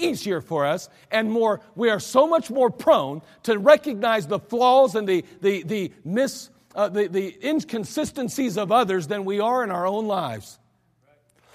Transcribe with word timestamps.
easier 0.00 0.40
for 0.40 0.66
us 0.66 0.88
and 1.10 1.30
more, 1.30 1.60
we 1.74 1.90
are 1.90 2.00
so 2.00 2.26
much 2.26 2.50
more 2.50 2.70
prone 2.70 3.22
to 3.44 3.58
recognize 3.58 4.26
the 4.26 4.38
flaws 4.38 4.94
and 4.94 5.08
the, 5.08 5.24
the, 5.40 5.62
the, 5.62 5.92
mis, 6.04 6.50
uh, 6.74 6.88
the, 6.88 7.08
the 7.08 7.36
inconsistencies 7.46 8.56
of 8.56 8.72
others 8.72 9.06
than 9.06 9.24
we 9.24 9.40
are 9.40 9.62
in 9.64 9.70
our 9.70 9.86
own 9.86 10.06
lives. 10.06 10.58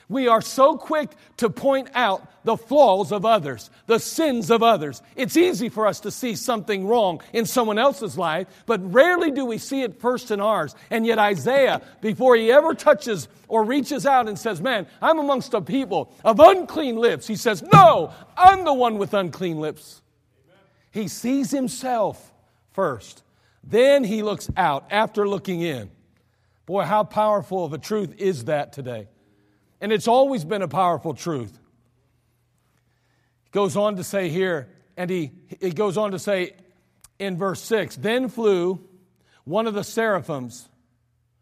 We 0.07 0.28
are 0.28 0.41
so 0.41 0.78
quick 0.78 1.10
to 1.38 1.49
point 1.49 1.89
out 1.96 2.28
the 2.44 2.55
flaws 2.55 3.12
of 3.12 3.26
others, 3.26 3.71
the 3.88 3.97
sins 3.97 4.51
of 4.51 4.62
others. 4.62 5.01
It's 5.15 5.35
easy 5.35 5.67
for 5.67 5.88
us 5.88 5.99
to 6.01 6.12
see 6.12 6.35
something 6.35 6.85
wrong 6.85 7.21
in 7.33 7.46
someone 7.46 7.79
else's 7.79 8.17
life, 8.17 8.47
but 8.67 8.94
rarely 8.94 9.31
do 9.31 9.46
we 9.46 9.57
see 9.57 9.81
it 9.81 9.99
first 9.99 10.29
in 10.29 10.39
ours. 10.39 10.76
And 10.92 11.07
yet, 11.07 11.17
Isaiah, 11.17 11.81
before 12.02 12.35
he 12.35 12.52
ever 12.52 12.76
touches 12.76 13.28
or 13.47 13.63
reaches 13.63 14.06
out 14.06 14.28
and 14.28 14.38
says, 14.38 14.62
Man, 14.62 14.85
I'm 15.02 15.17
amongst 15.17 15.56
a 15.56 15.62
people 15.62 16.13
of 16.23 16.40
unclean 16.40 16.98
lips, 16.98 17.26
he 17.26 17.35
says, 17.35 17.63
No, 17.73 18.13
I'm 18.38 18.63
the 18.63 18.73
one 18.73 18.99
with 18.99 19.16
unclean 19.16 19.59
lips. 19.59 20.03
He 20.91 21.08
sees 21.08 21.49
himself 21.49 22.31
first. 22.73 23.23
Then 23.63 24.03
he 24.03 24.22
looks 24.22 24.49
out 24.55 24.85
after 24.91 25.27
looking 25.27 25.61
in. 25.61 25.89
Boy, 26.67 26.83
how 26.83 27.03
powerful 27.03 27.66
of 27.66 27.73
a 27.73 27.77
truth 27.80 28.13
is 28.19 28.45
that 28.45 28.72
today? 28.72 29.08
And 29.81 29.91
it's 29.91 30.07
always 30.07 30.45
been 30.45 30.61
a 30.61 30.67
powerful 30.67 31.13
truth. 31.13 31.59
He 33.43 33.49
goes 33.52 33.75
on 33.75 33.97
to 33.97 34.03
say 34.03 34.29
here, 34.29 34.70
and 34.97 35.09
he, 35.09 35.31
he 35.59 35.71
goes 35.71 35.97
on 35.97 36.11
to 36.11 36.20
say 36.20 36.53
in 37.20 37.38
verse 37.38 37.61
6 37.61 37.95
Then 37.97 38.30
flew 38.30 38.80
one 39.43 39.67
of 39.67 39.73
the 39.73 39.83
seraphims. 39.83 40.67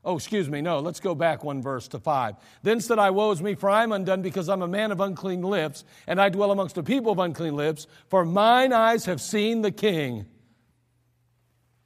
Oh, 0.06 0.18
excuse 0.18 0.50
me, 0.50 0.60
no, 0.60 0.80
let's 0.80 1.00
go 1.00 1.16
back 1.16 1.46
one 1.46 1.62
verse 1.62 1.88
to 1.90 2.00
5. 2.00 2.36
Then 2.62 2.82
said 2.82 3.00
I, 3.00 3.12
Woe 3.12 3.32
is 3.32 3.42
me, 3.42 3.56
for 3.56 3.70
I 3.70 3.84
am 3.84 3.94
undone, 3.94 4.22
because 4.22 4.50
I'm 4.50 4.62
a 4.62 4.68
man 4.68 4.92
of 4.92 5.00
unclean 5.00 5.42
lips, 5.42 5.86
and 6.08 6.20
I 6.20 6.28
dwell 6.28 6.52
amongst 6.52 6.78
a 6.78 6.84
people 6.84 7.14
of 7.14 7.20
unclean 7.20 7.56
lips, 7.56 7.88
for 8.10 8.26
mine 8.26 8.74
eyes 8.74 9.06
have 9.06 9.22
seen 9.22 9.62
the 9.62 9.72
King, 9.72 10.26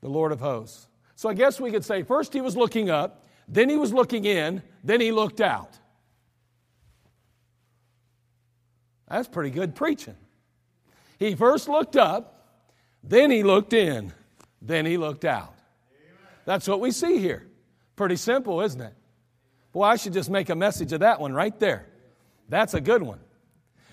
the 0.02 0.09
Lord 0.09 0.31
of 0.31 0.39
hosts. 0.39 0.88
So 1.16 1.29
I 1.29 1.35
guess 1.35 1.59
we 1.59 1.69
could 1.69 1.85
say 1.85 2.02
first 2.02 2.33
he 2.33 2.41
was 2.41 2.57
looking 2.57 2.89
up, 2.89 3.23
then 3.47 3.69
he 3.69 3.77
was 3.77 3.94
looking 3.94 4.25
in, 4.25 4.63
then 4.83 5.00
he 5.00 5.11
looked 5.11 5.39
out. 5.39 5.77
That's 9.09 9.27
pretty 9.27 9.52
good 9.52 9.75
preaching. 9.75 10.16
He 11.17 11.36
first 11.36 11.67
looked 11.67 11.95
up, 11.95 12.47
then 13.03 13.31
he 13.31 13.44
looked 13.44 13.73
in, 13.73 14.13
then 14.61 14.86
he 14.86 14.97
looked 14.97 15.25
out. 15.25 15.53
That's 16.45 16.67
what 16.67 16.80
we 16.80 16.91
see 16.91 17.19
here. 17.19 17.45
Pretty 17.95 18.16
simple, 18.16 18.61
isn't 18.61 18.80
it? 18.80 18.94
Boy, 19.72 19.83
I 19.83 19.95
should 19.95 20.13
just 20.13 20.30
make 20.30 20.50
a 20.50 20.55
message 20.55 20.94
of 20.94 21.02
that 21.02 21.19
one 21.19 21.33
right 21.33 21.58
there. 21.59 21.85
That's 22.50 22.73
a 22.73 22.81
good 22.81 23.02
one. 23.02 23.19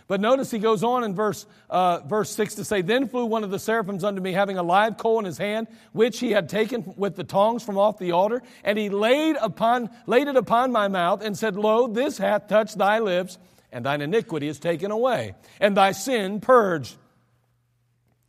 But 0.06 0.20
notice 0.20 0.50
he 0.50 0.58
goes 0.58 0.84
on 0.84 1.02
in 1.02 1.14
verse, 1.14 1.46
uh, 1.70 2.00
verse 2.00 2.30
6 2.30 2.56
to 2.56 2.64
say, 2.64 2.82
Then 2.82 3.08
flew 3.08 3.24
one 3.24 3.42
of 3.42 3.50
the 3.50 3.58
seraphims 3.58 4.04
unto 4.04 4.20
me, 4.20 4.32
having 4.32 4.58
a 4.58 4.62
live 4.62 4.98
coal 4.98 5.18
in 5.18 5.24
his 5.24 5.38
hand, 5.38 5.66
which 5.92 6.20
he 6.20 6.30
had 6.30 6.48
taken 6.48 6.92
with 6.96 7.16
the 7.16 7.24
tongs 7.24 7.62
from 7.62 7.78
off 7.78 7.98
the 7.98 8.12
altar, 8.12 8.42
and 8.64 8.78
he 8.78 8.90
laid, 8.90 9.36
upon, 9.40 9.88
laid 10.06 10.28
it 10.28 10.36
upon 10.36 10.72
my 10.72 10.88
mouth, 10.88 11.22
and 11.22 11.36
said, 11.36 11.56
Lo, 11.56 11.86
this 11.86 12.18
hath 12.18 12.48
touched 12.48 12.76
thy 12.76 12.98
lips, 12.98 13.38
and 13.74 13.84
thine 13.84 14.00
iniquity 14.00 14.46
is 14.46 14.60
taken 14.60 14.92
away, 14.92 15.34
and 15.60 15.76
thy 15.76 15.90
sin 15.92 16.40
purged. 16.40 16.94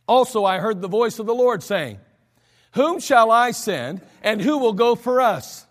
Also, 0.08 0.44
I 0.44 0.58
heard 0.58 0.82
the 0.82 0.88
voice 0.88 1.20
of 1.20 1.28
the 1.28 1.36
Lord 1.36 1.62
saying, 1.62 2.00
Whom 2.74 3.00
shall 3.00 3.32
I 3.32 3.52
send, 3.52 4.02
and 4.24 4.42
who 4.42 4.58
will 4.58 4.74
go 4.74 4.96
for 4.96 5.22
us? 5.22 5.66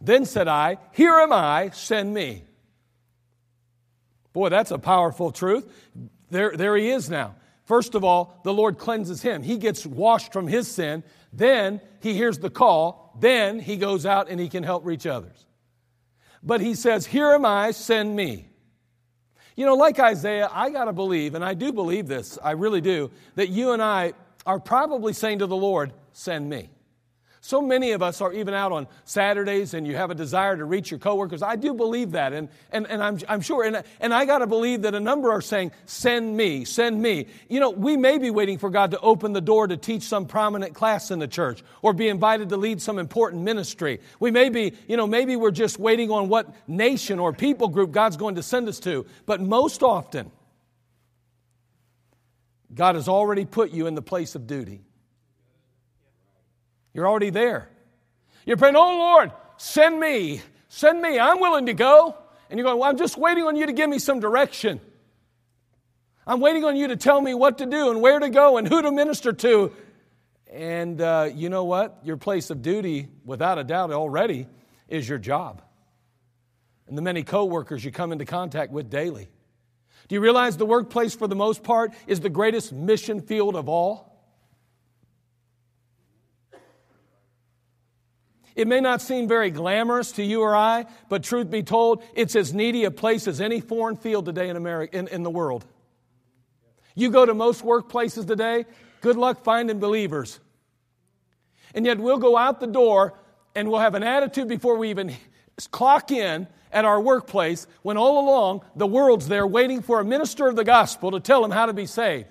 Then 0.00 0.24
said 0.24 0.48
I, 0.48 0.78
Here 0.92 1.12
am 1.12 1.32
I, 1.32 1.70
send 1.70 2.12
me. 2.12 2.42
Boy, 4.32 4.48
that's 4.48 4.70
a 4.70 4.78
powerful 4.78 5.30
truth. 5.30 5.70
There, 6.30 6.56
there 6.56 6.76
he 6.76 6.88
is 6.88 7.10
now. 7.10 7.34
First 7.64 7.94
of 7.94 8.04
all, 8.04 8.40
the 8.44 8.54
Lord 8.54 8.78
cleanses 8.78 9.20
him. 9.20 9.42
He 9.42 9.58
gets 9.58 9.84
washed 9.84 10.32
from 10.32 10.46
his 10.46 10.68
sin. 10.68 11.04
Then 11.34 11.82
he 12.00 12.14
hears 12.14 12.38
the 12.38 12.50
call. 12.50 13.14
Then 13.20 13.60
he 13.60 13.76
goes 13.76 14.06
out 14.06 14.30
and 14.30 14.40
he 14.40 14.48
can 14.48 14.62
help 14.62 14.86
reach 14.86 15.06
others. 15.06 15.44
But 16.42 16.62
he 16.62 16.74
says, 16.74 17.04
Here 17.04 17.32
am 17.32 17.44
I, 17.44 17.72
send 17.72 18.16
me. 18.16 18.47
You 19.58 19.66
know, 19.66 19.74
like 19.74 19.98
Isaiah, 19.98 20.48
I 20.52 20.70
got 20.70 20.84
to 20.84 20.92
believe, 20.92 21.34
and 21.34 21.44
I 21.44 21.52
do 21.54 21.72
believe 21.72 22.06
this, 22.06 22.38
I 22.44 22.52
really 22.52 22.80
do, 22.80 23.10
that 23.34 23.48
you 23.48 23.72
and 23.72 23.82
I 23.82 24.12
are 24.46 24.60
probably 24.60 25.12
saying 25.12 25.40
to 25.40 25.46
the 25.46 25.56
Lord, 25.56 25.92
send 26.12 26.48
me. 26.48 26.70
So 27.40 27.62
many 27.62 27.92
of 27.92 28.02
us 28.02 28.20
are 28.20 28.32
even 28.32 28.52
out 28.52 28.72
on 28.72 28.88
Saturdays 29.04 29.74
and 29.74 29.86
you 29.86 29.94
have 29.96 30.10
a 30.10 30.14
desire 30.14 30.56
to 30.56 30.64
reach 30.64 30.90
your 30.90 30.98
coworkers. 30.98 31.40
I 31.42 31.56
do 31.56 31.72
believe 31.72 32.12
that, 32.12 32.32
and, 32.32 32.48
and, 32.72 32.86
and 32.88 33.02
I'm, 33.02 33.18
I'm 33.28 33.40
sure. 33.40 33.64
And, 33.64 33.82
and 34.00 34.12
I 34.12 34.24
got 34.24 34.38
to 34.38 34.46
believe 34.46 34.82
that 34.82 34.94
a 34.94 35.00
number 35.00 35.30
are 35.30 35.40
saying, 35.40 35.72
Send 35.86 36.36
me, 36.36 36.64
send 36.64 37.00
me. 37.00 37.26
You 37.48 37.60
know, 37.60 37.70
we 37.70 37.96
may 37.96 38.18
be 38.18 38.30
waiting 38.30 38.58
for 38.58 38.70
God 38.70 38.90
to 38.90 39.00
open 39.00 39.32
the 39.32 39.40
door 39.40 39.66
to 39.66 39.76
teach 39.76 40.02
some 40.02 40.26
prominent 40.26 40.74
class 40.74 41.10
in 41.10 41.20
the 41.20 41.28
church 41.28 41.62
or 41.82 41.92
be 41.92 42.08
invited 42.08 42.48
to 42.48 42.56
lead 42.56 42.82
some 42.82 42.98
important 42.98 43.42
ministry. 43.42 44.00
We 44.18 44.30
may 44.30 44.48
be, 44.48 44.74
you 44.88 44.96
know, 44.96 45.06
maybe 45.06 45.36
we're 45.36 45.50
just 45.52 45.78
waiting 45.78 46.10
on 46.10 46.28
what 46.28 46.52
nation 46.68 47.18
or 47.18 47.32
people 47.32 47.68
group 47.68 47.92
God's 47.92 48.16
going 48.16 48.34
to 48.34 48.42
send 48.42 48.68
us 48.68 48.80
to. 48.80 49.06
But 49.26 49.40
most 49.40 49.82
often, 49.82 50.32
God 52.74 52.96
has 52.96 53.08
already 53.08 53.44
put 53.44 53.70
you 53.70 53.86
in 53.86 53.94
the 53.94 54.02
place 54.02 54.34
of 54.34 54.46
duty. 54.46 54.82
You're 56.92 57.08
already 57.08 57.30
there. 57.30 57.68
You're 58.46 58.56
praying, 58.56 58.76
Oh 58.76 58.98
Lord, 58.98 59.32
send 59.56 59.98
me, 59.98 60.40
send 60.68 61.00
me. 61.00 61.18
I'm 61.18 61.40
willing 61.40 61.66
to 61.66 61.74
go. 61.74 62.16
And 62.50 62.58
you're 62.58 62.64
going, 62.64 62.78
Well, 62.78 62.88
I'm 62.88 62.96
just 62.96 63.16
waiting 63.16 63.44
on 63.44 63.56
you 63.56 63.66
to 63.66 63.72
give 63.72 63.88
me 63.88 63.98
some 63.98 64.20
direction. 64.20 64.80
I'm 66.26 66.40
waiting 66.40 66.64
on 66.64 66.76
you 66.76 66.88
to 66.88 66.96
tell 66.96 67.20
me 67.20 67.34
what 67.34 67.58
to 67.58 67.66
do 67.66 67.90
and 67.90 68.02
where 68.02 68.18
to 68.18 68.28
go 68.28 68.58
and 68.58 68.68
who 68.68 68.82
to 68.82 68.92
minister 68.92 69.32
to. 69.32 69.72
And 70.50 71.00
uh, 71.00 71.30
you 71.34 71.48
know 71.48 71.64
what? 71.64 72.00
Your 72.04 72.16
place 72.16 72.50
of 72.50 72.62
duty, 72.62 73.08
without 73.24 73.58
a 73.58 73.64
doubt, 73.64 73.90
already 73.92 74.46
is 74.88 75.08
your 75.08 75.18
job 75.18 75.62
and 76.88 76.96
the 76.96 77.02
many 77.02 77.22
coworkers 77.22 77.84
you 77.84 77.92
come 77.92 78.12
into 78.12 78.24
contact 78.24 78.72
with 78.72 78.90
daily. 78.90 79.28
Do 80.08 80.14
you 80.14 80.20
realize 80.20 80.56
the 80.56 80.66
workplace, 80.66 81.14
for 81.14 81.28
the 81.28 81.36
most 81.36 81.62
part, 81.62 81.92
is 82.06 82.20
the 82.20 82.30
greatest 82.30 82.72
mission 82.72 83.20
field 83.20 83.56
of 83.56 83.68
all? 83.68 84.17
It 88.58 88.66
may 88.66 88.80
not 88.80 89.00
seem 89.00 89.28
very 89.28 89.52
glamorous 89.52 90.10
to 90.12 90.24
you 90.24 90.42
or 90.42 90.56
I, 90.56 90.86
but 91.08 91.22
truth 91.22 91.48
be 91.48 91.62
told, 91.62 92.02
it's 92.12 92.34
as 92.34 92.52
needy 92.52 92.82
a 92.86 92.90
place 92.90 93.28
as 93.28 93.40
any 93.40 93.60
foreign 93.60 93.94
field 93.94 94.26
today 94.26 94.48
in, 94.48 94.56
America, 94.56 94.98
in, 94.98 95.06
in 95.06 95.22
the 95.22 95.30
world. 95.30 95.64
You 96.96 97.12
go 97.12 97.24
to 97.24 97.34
most 97.34 97.62
workplaces 97.62 98.26
today, 98.26 98.66
good 99.00 99.14
luck 99.14 99.44
finding 99.44 99.78
believers. 99.78 100.40
And 101.72 101.86
yet 101.86 102.00
we'll 102.00 102.18
go 102.18 102.36
out 102.36 102.58
the 102.58 102.66
door 102.66 103.14
and 103.54 103.70
we'll 103.70 103.78
have 103.78 103.94
an 103.94 104.02
attitude 104.02 104.48
before 104.48 104.76
we 104.76 104.90
even 104.90 105.14
clock 105.70 106.10
in 106.10 106.48
at 106.72 106.84
our 106.84 107.00
workplace 107.00 107.68
when 107.82 107.96
all 107.96 108.26
along 108.26 108.62
the 108.74 108.88
world's 108.88 109.28
there 109.28 109.46
waiting 109.46 109.82
for 109.82 110.00
a 110.00 110.04
minister 110.04 110.48
of 110.48 110.56
the 110.56 110.64
gospel 110.64 111.12
to 111.12 111.20
tell 111.20 111.42
them 111.42 111.52
how 111.52 111.66
to 111.66 111.72
be 111.72 111.86
saved. 111.86 112.26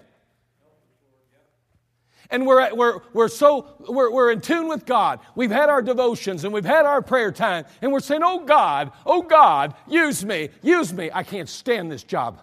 And 2.29 2.45
we're, 2.45 2.73
we're, 2.73 2.99
we're 3.13 3.27
so, 3.29 3.75
we're, 3.87 4.11
we're 4.11 4.31
in 4.31 4.41
tune 4.41 4.67
with 4.67 4.85
God. 4.85 5.19
We've 5.35 5.51
had 5.51 5.69
our 5.69 5.81
devotions 5.81 6.43
and 6.43 6.53
we've 6.53 6.65
had 6.65 6.85
our 6.85 7.01
prayer 7.01 7.31
time. 7.31 7.65
And 7.81 7.91
we're 7.91 8.01
saying, 8.01 8.21
oh 8.23 8.45
God, 8.45 8.91
oh 9.05 9.21
God, 9.21 9.75
use 9.87 10.25
me, 10.25 10.49
use 10.61 10.91
me. 10.93 11.09
I 11.13 11.23
can't 11.23 11.47
stand 11.47 11.91
this 11.91 12.03
job. 12.03 12.41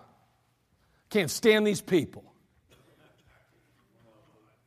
Can't 1.11 1.31
stand 1.31 1.67
these 1.67 1.81
people. 1.81 2.25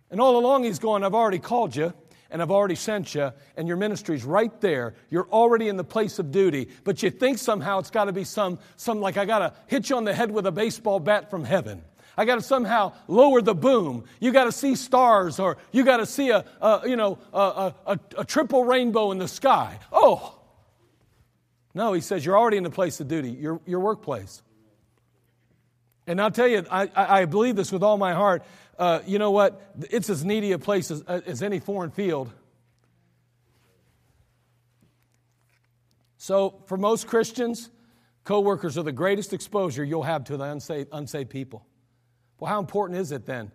And 0.09 0.21
all 0.21 0.37
along 0.37 0.63
he's 0.63 0.79
going, 0.79 1.03
I've 1.03 1.15
already 1.15 1.39
called 1.39 1.75
you 1.75 1.93
and 2.29 2.41
I've 2.41 2.51
already 2.51 2.75
sent 2.75 3.15
you, 3.15 3.31
and 3.55 3.67
your 3.67 3.77
ministry's 3.77 4.23
right 4.23 4.59
there. 4.61 4.95
You're 5.09 5.29
already 5.29 5.69
in 5.69 5.77
the 5.77 5.83
place 5.83 6.19
of 6.19 6.31
duty, 6.31 6.69
but 6.83 7.01
you 7.01 7.09
think 7.09 7.37
somehow 7.37 7.79
it's 7.79 7.89
got 7.89 8.05
to 8.05 8.11
be 8.11 8.23
some, 8.23 8.59
some 8.75 8.99
like 8.99 9.17
I 9.17 9.25
got 9.25 9.39
to 9.39 9.53
hit 9.67 9.89
you 9.89 9.95
on 9.95 10.03
the 10.03 10.13
head 10.13 10.31
with 10.31 10.45
a 10.45 10.51
baseball 10.51 10.99
bat 10.99 11.29
from 11.29 11.43
heaven. 11.43 11.83
I 12.17 12.25
got 12.25 12.35
to 12.35 12.41
somehow 12.41 12.93
lower 13.07 13.41
the 13.41 13.53
boom. 13.53 14.05
You 14.19 14.31
got 14.31 14.45
to 14.45 14.51
see 14.51 14.75
stars, 14.75 15.39
or 15.39 15.57
you 15.71 15.85
got 15.85 15.97
to 15.97 16.05
see 16.07 16.31
a, 16.31 16.43
a 16.59 16.81
you 16.85 16.95
know 16.95 17.19
a, 17.31 17.73
a, 17.85 17.99
a 18.17 18.25
triple 18.25 18.65
rainbow 18.65 19.11
in 19.11 19.19
the 19.19 19.27
sky. 19.27 19.79
Oh, 19.91 20.39
no, 21.75 21.93
he 21.93 22.01
says 22.01 22.25
you're 22.25 22.37
already 22.37 22.57
in 22.57 22.63
the 22.63 22.71
place 22.71 22.99
of 22.99 23.07
duty, 23.07 23.29
your 23.29 23.61
your 23.67 23.79
workplace. 23.79 24.41
And 26.07 26.21
I'll 26.21 26.31
tell 26.31 26.47
you, 26.47 26.65
I, 26.71 26.89
I 26.95 27.25
believe 27.25 27.57
this 27.57 27.71
with 27.71 27.83
all 27.83 27.97
my 27.97 28.13
heart. 28.13 28.43
Uh, 28.79 29.01
you 29.05 29.19
know 29.19 29.31
what? 29.31 29.75
It's 29.91 30.09
as 30.09 30.23
needy 30.23 30.53
a 30.53 30.59
place 30.59 30.89
as, 30.89 31.01
as 31.01 31.43
any 31.43 31.59
foreign 31.59 31.91
field. 31.91 32.31
So, 36.17 36.61
for 36.65 36.77
most 36.77 37.07
Christians, 37.07 37.69
coworkers 38.23 38.77
are 38.77 38.83
the 38.83 38.91
greatest 38.91 39.33
exposure 39.33 39.83
you'll 39.83 40.03
have 40.03 40.23
to 40.25 40.37
the 40.37 40.45
unsaved, 40.45 40.89
unsaved 40.93 41.29
people. 41.29 41.66
Well, 42.39 42.49
how 42.49 42.59
important 42.59 42.99
is 42.99 43.11
it 43.11 43.25
then 43.25 43.51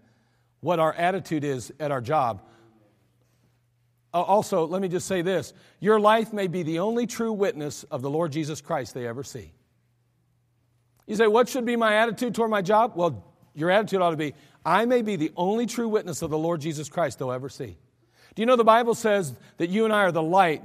what 0.61 0.79
our 0.81 0.93
attitude 0.93 1.45
is 1.45 1.73
at 1.79 1.91
our 1.91 2.01
job? 2.01 2.43
Uh, 4.15 4.21
also, 4.21 4.67
let 4.67 4.83
me 4.83 4.89
just 4.89 5.07
say 5.07 5.23
this 5.23 5.55
your 5.81 5.99
life 5.99 6.33
may 6.33 6.47
be 6.47 6.63
the 6.63 6.81
only 6.81 7.07
true 7.07 7.33
witness 7.33 7.85
of 7.85 8.03
the 8.03 8.11
Lord 8.11 8.33
Jesus 8.33 8.61
Christ 8.61 8.95
they 8.95 9.07
ever 9.07 9.25
see. 9.25 9.53
You 11.07 11.17
say, 11.17 11.27
What 11.27 11.49
should 11.49 11.65
be 11.65 11.77
my 11.77 11.97
attitude 11.97 12.35
toward 12.35 12.51
my 12.51 12.63
job? 12.63 12.93
Well, 12.95 13.25
Your 13.55 13.71
attitude 13.71 14.01
ought 14.01 14.11
to 14.11 14.17
be 14.17 14.35
I 14.65 14.85
may 14.85 15.03
be 15.03 15.17
the 15.17 15.33
only 15.37 15.67
true 15.67 15.89
witness 15.89 16.23
of 16.23 16.31
the 16.31 16.39
Lord 16.39 16.61
Jesus 16.61 16.89
Christ 16.89 17.19
they'll 17.19 17.33
ever 17.33 17.49
see. 17.49 17.77
Do 18.35 18.43
you 18.43 18.47
know 18.47 18.57
the 18.57 18.65
Bible 18.65 18.95
says 18.95 19.35
that 19.57 19.71
you 19.71 19.85
and 19.85 19.93
I 19.93 20.03
are 20.05 20.13
the 20.13 20.23
light, 20.23 20.63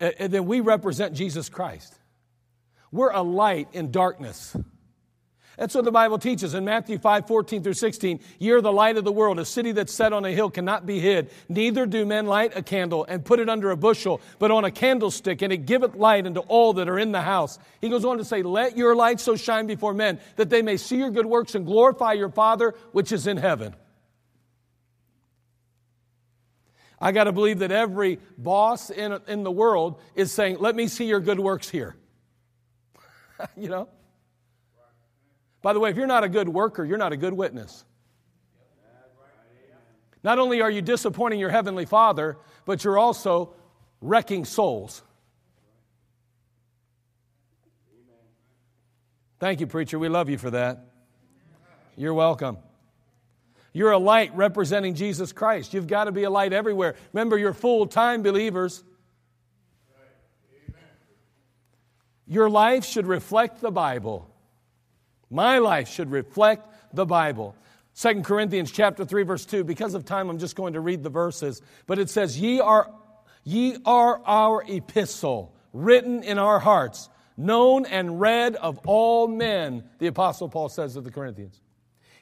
uh, 0.00 0.10
and 0.18 0.32
that 0.32 0.42
we 0.42 0.60
represent 0.60 1.14
Jesus 1.14 1.48
Christ? 1.48 1.94
We're 2.92 3.10
a 3.10 3.22
light 3.22 3.68
in 3.72 3.90
darkness. 3.90 4.56
That's 5.58 5.74
what 5.74 5.84
the 5.84 5.90
Bible 5.90 6.20
teaches 6.20 6.54
in 6.54 6.64
Matthew 6.64 6.98
5 6.98 7.26
14 7.26 7.64
through 7.64 7.74
16. 7.74 8.20
You're 8.38 8.60
the 8.60 8.72
light 8.72 8.96
of 8.96 9.02
the 9.02 9.10
world. 9.10 9.40
A 9.40 9.44
city 9.44 9.72
that's 9.72 9.92
set 9.92 10.12
on 10.12 10.24
a 10.24 10.30
hill 10.30 10.50
cannot 10.50 10.86
be 10.86 11.00
hid. 11.00 11.30
Neither 11.48 11.84
do 11.84 12.06
men 12.06 12.26
light 12.26 12.56
a 12.56 12.62
candle 12.62 13.04
and 13.08 13.24
put 13.24 13.40
it 13.40 13.48
under 13.48 13.72
a 13.72 13.76
bushel, 13.76 14.20
but 14.38 14.52
on 14.52 14.64
a 14.64 14.70
candlestick, 14.70 15.42
and 15.42 15.52
it 15.52 15.66
giveth 15.66 15.96
light 15.96 16.26
unto 16.26 16.40
all 16.40 16.74
that 16.74 16.88
are 16.88 16.98
in 16.98 17.10
the 17.10 17.22
house. 17.22 17.58
He 17.80 17.88
goes 17.88 18.04
on 18.04 18.18
to 18.18 18.24
say, 18.24 18.42
Let 18.42 18.76
your 18.76 18.94
light 18.94 19.18
so 19.18 19.34
shine 19.34 19.66
before 19.66 19.94
men 19.94 20.20
that 20.36 20.48
they 20.48 20.62
may 20.62 20.76
see 20.76 20.96
your 20.96 21.10
good 21.10 21.26
works 21.26 21.56
and 21.56 21.66
glorify 21.66 22.12
your 22.12 22.30
Father 22.30 22.74
which 22.92 23.10
is 23.10 23.26
in 23.26 23.36
heaven. 23.36 23.74
I 27.00 27.10
got 27.10 27.24
to 27.24 27.32
believe 27.32 27.60
that 27.60 27.72
every 27.72 28.20
boss 28.36 28.90
in, 28.90 29.18
in 29.26 29.42
the 29.42 29.50
world 29.50 30.00
is 30.14 30.30
saying, 30.30 30.58
Let 30.60 30.76
me 30.76 30.86
see 30.86 31.06
your 31.06 31.20
good 31.20 31.40
works 31.40 31.68
here. 31.68 31.96
you 33.56 33.68
know? 33.68 33.88
By 35.62 35.72
the 35.72 35.80
way, 35.80 35.90
if 35.90 35.96
you're 35.96 36.06
not 36.06 36.24
a 36.24 36.28
good 36.28 36.48
worker, 36.48 36.84
you're 36.84 36.98
not 36.98 37.12
a 37.12 37.16
good 37.16 37.32
witness. 37.32 37.84
Not 40.22 40.38
only 40.38 40.60
are 40.60 40.70
you 40.70 40.82
disappointing 40.82 41.38
your 41.38 41.50
heavenly 41.50 41.86
Father, 41.86 42.36
but 42.64 42.84
you're 42.84 42.98
also 42.98 43.54
wrecking 44.00 44.44
souls. 44.44 45.02
Thank 49.38 49.60
you, 49.60 49.66
preacher. 49.66 49.98
We 49.98 50.08
love 50.08 50.28
you 50.28 50.38
for 50.38 50.50
that. 50.50 50.84
You're 51.96 52.14
welcome. 52.14 52.58
You're 53.72 53.92
a 53.92 53.98
light 53.98 54.34
representing 54.34 54.94
Jesus 54.94 55.32
Christ. 55.32 55.72
You've 55.72 55.86
got 55.86 56.04
to 56.04 56.12
be 56.12 56.24
a 56.24 56.30
light 56.30 56.52
everywhere. 56.52 56.96
Remember, 57.12 57.38
you're 57.38 57.52
full 57.52 57.86
time 57.86 58.22
believers. 58.22 58.82
Your 62.26 62.50
life 62.50 62.84
should 62.84 63.06
reflect 63.06 63.60
the 63.60 63.70
Bible. 63.70 64.28
My 65.30 65.58
life 65.58 65.88
should 65.88 66.10
reflect 66.10 66.66
the 66.94 67.06
Bible. 67.06 67.54
2 68.00 68.22
Corinthians 68.22 68.70
chapter 68.70 69.04
3 69.04 69.24
verse 69.24 69.44
2 69.44 69.64
because 69.64 69.94
of 69.94 70.04
time 70.04 70.30
I'm 70.30 70.38
just 70.38 70.56
going 70.56 70.74
to 70.74 70.80
read 70.80 71.02
the 71.02 71.10
verses. 71.10 71.60
But 71.86 71.98
it 71.98 72.08
says 72.08 72.38
ye 72.38 72.60
are 72.60 72.90
ye 73.44 73.76
are 73.84 74.20
our 74.24 74.62
epistle 74.68 75.54
written 75.72 76.22
in 76.22 76.38
our 76.38 76.60
hearts 76.60 77.08
known 77.36 77.86
and 77.86 78.20
read 78.20 78.54
of 78.56 78.78
all 78.86 79.26
men 79.26 79.84
the 79.98 80.06
apostle 80.06 80.48
Paul 80.48 80.68
says 80.68 80.94
to 80.94 81.00
the 81.00 81.10
Corinthians. 81.10 81.60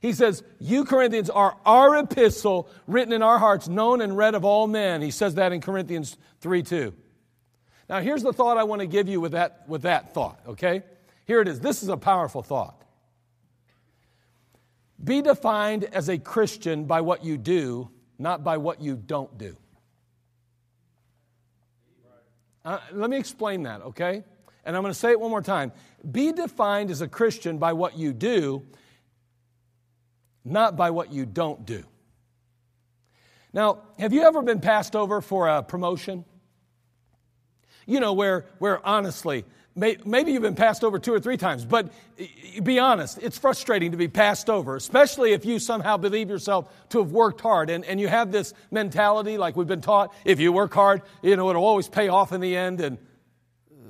He 0.00 0.12
says 0.12 0.42
you 0.58 0.84
Corinthians 0.84 1.28
are 1.28 1.56
our 1.66 1.96
epistle 1.98 2.70
written 2.86 3.12
in 3.12 3.22
our 3.22 3.38
hearts 3.38 3.68
known 3.68 4.00
and 4.00 4.16
read 4.16 4.34
of 4.34 4.44
all 4.44 4.66
men. 4.66 5.02
He 5.02 5.10
says 5.10 5.34
that 5.34 5.52
in 5.52 5.60
Corinthians 5.60 6.16
3 6.40 6.62
2 6.62 6.94
now 7.88 8.00
here's 8.00 8.22
the 8.22 8.32
thought 8.32 8.56
I 8.56 8.64
want 8.64 8.80
to 8.80 8.86
give 8.86 9.08
you 9.08 9.20
with 9.20 9.32
that 9.32 9.68
with 9.68 9.82
that 9.82 10.14
thought 10.14 10.40
okay? 10.48 10.82
Here 11.26 11.42
it 11.42 11.48
is. 11.48 11.60
This 11.60 11.82
is 11.82 11.90
a 11.90 11.98
powerful 11.98 12.42
thought 12.42 12.85
be 15.02 15.22
defined 15.22 15.84
as 15.84 16.08
a 16.08 16.18
Christian 16.18 16.84
by 16.84 17.00
what 17.00 17.24
you 17.24 17.36
do, 17.36 17.90
not 18.18 18.42
by 18.42 18.56
what 18.56 18.80
you 18.80 18.96
don't 18.96 19.36
do. 19.36 19.56
Uh, 22.64 22.80
let 22.92 23.10
me 23.10 23.16
explain 23.16 23.62
that, 23.62 23.80
okay? 23.82 24.24
And 24.64 24.74
I'm 24.74 24.82
going 24.82 24.92
to 24.92 24.98
say 24.98 25.12
it 25.12 25.20
one 25.20 25.30
more 25.30 25.42
time. 25.42 25.72
Be 26.10 26.32
defined 26.32 26.90
as 26.90 27.00
a 27.00 27.08
Christian 27.08 27.58
by 27.58 27.72
what 27.74 27.96
you 27.96 28.12
do, 28.12 28.66
not 30.44 30.76
by 30.76 30.90
what 30.90 31.12
you 31.12 31.26
don't 31.26 31.64
do. 31.64 31.84
Now, 33.52 33.82
have 33.98 34.12
you 34.12 34.22
ever 34.22 34.42
been 34.42 34.60
passed 34.60 34.96
over 34.96 35.20
for 35.20 35.48
a 35.48 35.62
promotion? 35.62 36.24
You 37.86 38.00
know, 38.00 38.12
where, 38.12 38.46
where 38.58 38.84
honestly, 38.86 39.44
Maybe 39.78 40.32
you've 40.32 40.40
been 40.40 40.54
passed 40.54 40.82
over 40.84 40.98
two 40.98 41.12
or 41.12 41.20
three 41.20 41.36
times, 41.36 41.66
but 41.66 41.92
be 42.62 42.78
honest, 42.78 43.18
it's 43.20 43.36
frustrating 43.36 43.90
to 43.90 43.98
be 43.98 44.08
passed 44.08 44.48
over, 44.48 44.74
especially 44.74 45.34
if 45.34 45.44
you 45.44 45.58
somehow 45.58 45.98
believe 45.98 46.30
yourself 46.30 46.72
to 46.88 47.00
have 47.00 47.12
worked 47.12 47.42
hard 47.42 47.68
and, 47.68 47.84
and 47.84 48.00
you 48.00 48.08
have 48.08 48.32
this 48.32 48.54
mentality, 48.70 49.36
like 49.36 49.54
we've 49.54 49.66
been 49.66 49.82
taught, 49.82 50.14
if 50.24 50.40
you 50.40 50.50
work 50.50 50.72
hard, 50.72 51.02
you 51.20 51.36
know, 51.36 51.50
it'll 51.50 51.66
always 51.66 51.90
pay 51.90 52.08
off 52.08 52.32
in 52.32 52.40
the 52.40 52.56
end. 52.56 52.80
And 52.80 52.96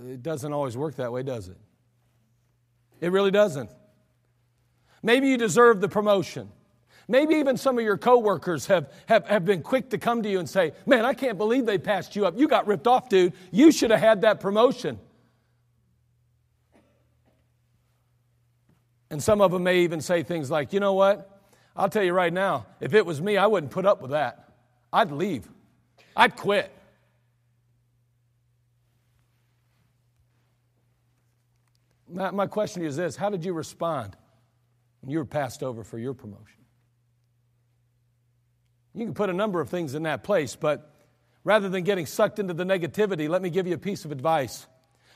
it 0.09 0.25
doesn't 0.25 0.53
always 0.53 0.77
work 0.77 0.97
that 0.97 1.13
way, 1.13 1.23
does 1.23 1.49
it? 1.49 1.57
It 3.01 3.13
really 3.13 3.31
doesn't. 3.31 3.71
Maybe 5.05 5.29
you 5.29 5.39
deserve 5.39 5.81
the 5.81 5.89
promotion. 5.89 6.51
Maybe 7.09 7.37
even 7.37 7.57
some 7.57 7.79
of 7.79 7.85
your 7.85 7.97
coworkers 7.97 8.67
have, 8.67 8.93
have, 9.07 9.27
have 9.29 9.45
been 9.45 9.63
quick 9.63 9.91
to 9.91 9.99
come 9.99 10.23
to 10.23 10.29
you 10.29 10.41
and 10.41 10.49
say, 10.49 10.73
Man, 10.87 11.05
I 11.05 11.15
can't 11.15 11.39
believe 11.39 11.65
they 11.65 11.79
passed 11.79 12.17
you 12.17 12.27
up. 12.27 12.37
You 12.37 12.49
got 12.49 12.67
ripped 12.67 12.87
off, 12.87 13.09
dude. 13.09 13.33
You 13.53 13.71
should 13.71 13.91
have 13.91 14.01
had 14.01 14.23
that 14.23 14.41
promotion. 14.41 14.99
And 19.11 19.23
some 19.23 19.41
of 19.41 19.53
them 19.53 19.63
may 19.63 19.81
even 19.81 20.01
say 20.01 20.23
things 20.23 20.51
like, 20.51 20.73
you 20.73 20.81
know 20.81 20.95
what? 20.95 21.41
I'll 21.77 21.89
tell 21.89 22.03
you 22.03 22.13
right 22.13 22.33
now, 22.33 22.67
if 22.81 22.95
it 22.95 23.05
was 23.05 23.21
me, 23.21 23.37
I 23.37 23.47
wouldn't 23.47 23.71
put 23.71 23.87
up 23.87 24.01
with 24.03 24.11
that. 24.13 24.53
I'd 24.93 25.13
leave, 25.13 25.49
I'd 26.17 26.37
quit. 26.37 26.73
My, 32.09 32.31
my 32.31 32.47
question 32.47 32.85
is 32.85 32.97
this 32.97 33.17
How 33.17 33.31
did 33.31 33.45
you 33.45 33.53
respond 33.53 34.17
when 35.01 35.11
you 35.11 35.19
were 35.19 35.25
passed 35.25 35.63
over 35.63 35.85
for 35.85 35.99
your 35.99 36.15
promotion? 36.15 36.66
You 38.97 39.05
can 39.05 39.15
put 39.15 39.29
a 39.29 39.35
number 39.35 39.61
of 39.61 39.69
things 39.69 39.95
in 39.95 40.05
that 40.05 40.25
place, 40.25 40.57
but 40.57 40.91
rather 41.45 41.69
than 41.69 41.85
getting 41.85 42.07
sucked 42.07 42.39
into 42.39 42.55
the 42.55 42.65
negativity, 42.65 43.29
let 43.29 43.43
me 43.43 43.51
give 43.51 43.67
you 43.67 43.75
a 43.75 43.79
piece 43.79 44.07
of 44.07 44.11
advice. 44.11 44.67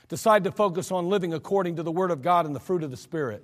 Decide 0.07 0.43
to 0.43 0.51
focus 0.51 0.91
on 0.91 1.09
living 1.09 1.33
according 1.33 1.77
to 1.77 1.83
the 1.83 1.91
Word 1.91 2.11
of 2.11 2.21
God 2.21 2.45
and 2.45 2.55
the 2.55 2.59
fruit 2.59 2.83
of 2.83 2.91
the 2.91 2.97
Spirit. 2.97 3.43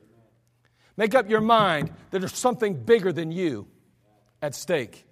Make 0.96 1.16
up 1.16 1.28
your 1.28 1.42
mind 1.42 1.92
that 2.12 2.20
there's 2.20 2.38
something 2.38 2.76
bigger 2.76 3.12
than 3.12 3.32
you 3.32 3.68
at 4.40 4.54
stake. 4.54 5.06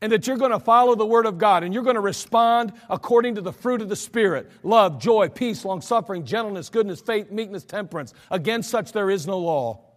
And 0.00 0.10
that 0.10 0.26
you're 0.26 0.38
going 0.38 0.50
to 0.50 0.58
follow 0.58 0.96
the 0.96 1.06
Word 1.06 1.26
of 1.26 1.38
God 1.38 1.62
and 1.62 1.72
you're 1.72 1.84
going 1.84 1.94
to 1.94 2.00
respond 2.00 2.72
according 2.88 3.36
to 3.36 3.42
the 3.42 3.52
fruit 3.52 3.80
of 3.80 3.88
the 3.88 3.96
Spirit 3.96 4.50
love, 4.64 4.98
joy, 4.98 5.28
peace, 5.28 5.64
long 5.64 5.82
suffering, 5.82 6.24
gentleness, 6.24 6.68
goodness, 6.68 7.00
faith, 7.00 7.30
meekness, 7.30 7.62
temperance. 7.62 8.12
Against 8.28 8.70
such 8.70 8.90
there 8.90 9.08
is 9.08 9.28
no 9.28 9.38
law. 9.38 9.89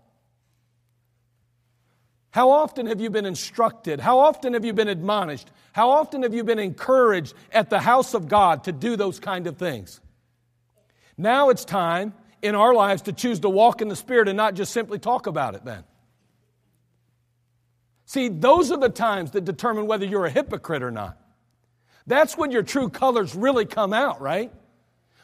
How 2.33 2.49
often 2.49 2.87
have 2.87 2.99
you 2.99 3.11
been 3.11 3.27
instructed? 3.27 3.99
How 3.99 4.17
often 4.17 4.53
have 4.55 4.65
you 4.65 4.73
been 4.73 4.87
admonished? 4.87 5.51
How 5.71 5.91
often 5.91 6.23
have 6.23 6.33
you 6.33 6.43
been 6.43 6.57
encouraged 6.57 7.35
at 7.51 7.69
the 7.69 7.79
house 7.79 8.15
of 8.15 8.27
God 8.27 8.63
to 8.63 8.71
do 8.71 8.95
those 8.95 9.19
kind 9.19 9.45
of 9.45 9.57
things? 9.57 10.01
Now 11.15 11.49
it's 11.49 11.63
time 11.63 12.15
in 12.41 12.55
our 12.55 12.73
lives 12.73 13.03
to 13.03 13.13
choose 13.13 13.41
to 13.41 13.49
walk 13.49 13.83
in 13.83 13.87
the 13.87 13.95
Spirit 13.95 14.27
and 14.27 14.35
not 14.35 14.55
just 14.55 14.73
simply 14.73 14.97
talk 14.97 15.27
about 15.27 15.53
it 15.53 15.63
then. 15.63 15.83
See, 18.05 18.29
those 18.29 18.71
are 18.71 18.79
the 18.79 18.89
times 18.89 19.29
that 19.31 19.45
determine 19.45 19.85
whether 19.85 20.05
you're 20.07 20.25
a 20.25 20.31
hypocrite 20.31 20.81
or 20.81 20.89
not. 20.89 21.19
That's 22.07 22.35
when 22.35 22.49
your 22.49 22.63
true 22.63 22.89
colors 22.89 23.35
really 23.35 23.67
come 23.67 23.93
out, 23.93 24.21
right? 24.21 24.51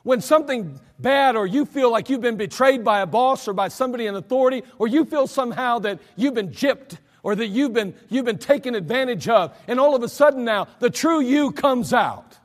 When 0.03 0.22
something 0.22 0.79
bad 0.98 1.36
or 1.36 1.46
you 1.46 1.65
feel 1.65 1.91
like 1.91 2.10
you've 2.10 2.22
been 2.22 2.38
betrayed 2.38 2.84
by 2.84 3.01
a 3.01 3.06
boss 3.06 3.48
or 3.48 3.53
by 3.53 3.68
somebody 3.68 4.06
in 4.06 4.15
authority, 4.15 4.63
or 4.77 4.88
you 4.88 5.06
feel 5.06 5.27
somehow 5.27 5.79
that 5.79 6.00
you've 6.15 6.34
been 6.34 6.50
gypped 6.50 6.98
or 7.24 7.36
that 7.36 7.48
you've 7.48 7.74
been, 7.74 7.94
you've 8.10 8.25
been 8.25 8.38
taken 8.38 8.75
advantage 8.75 9.27
of, 9.27 9.56
and 9.68 9.79
all 9.79 9.96
of 9.96 10.03
a 10.03 10.10
sudden 10.10 10.46
now 10.46 10.68
the 10.79 10.89
true 10.89 11.20
you 11.22 11.51
comes 11.51 11.94
out. 11.94 12.38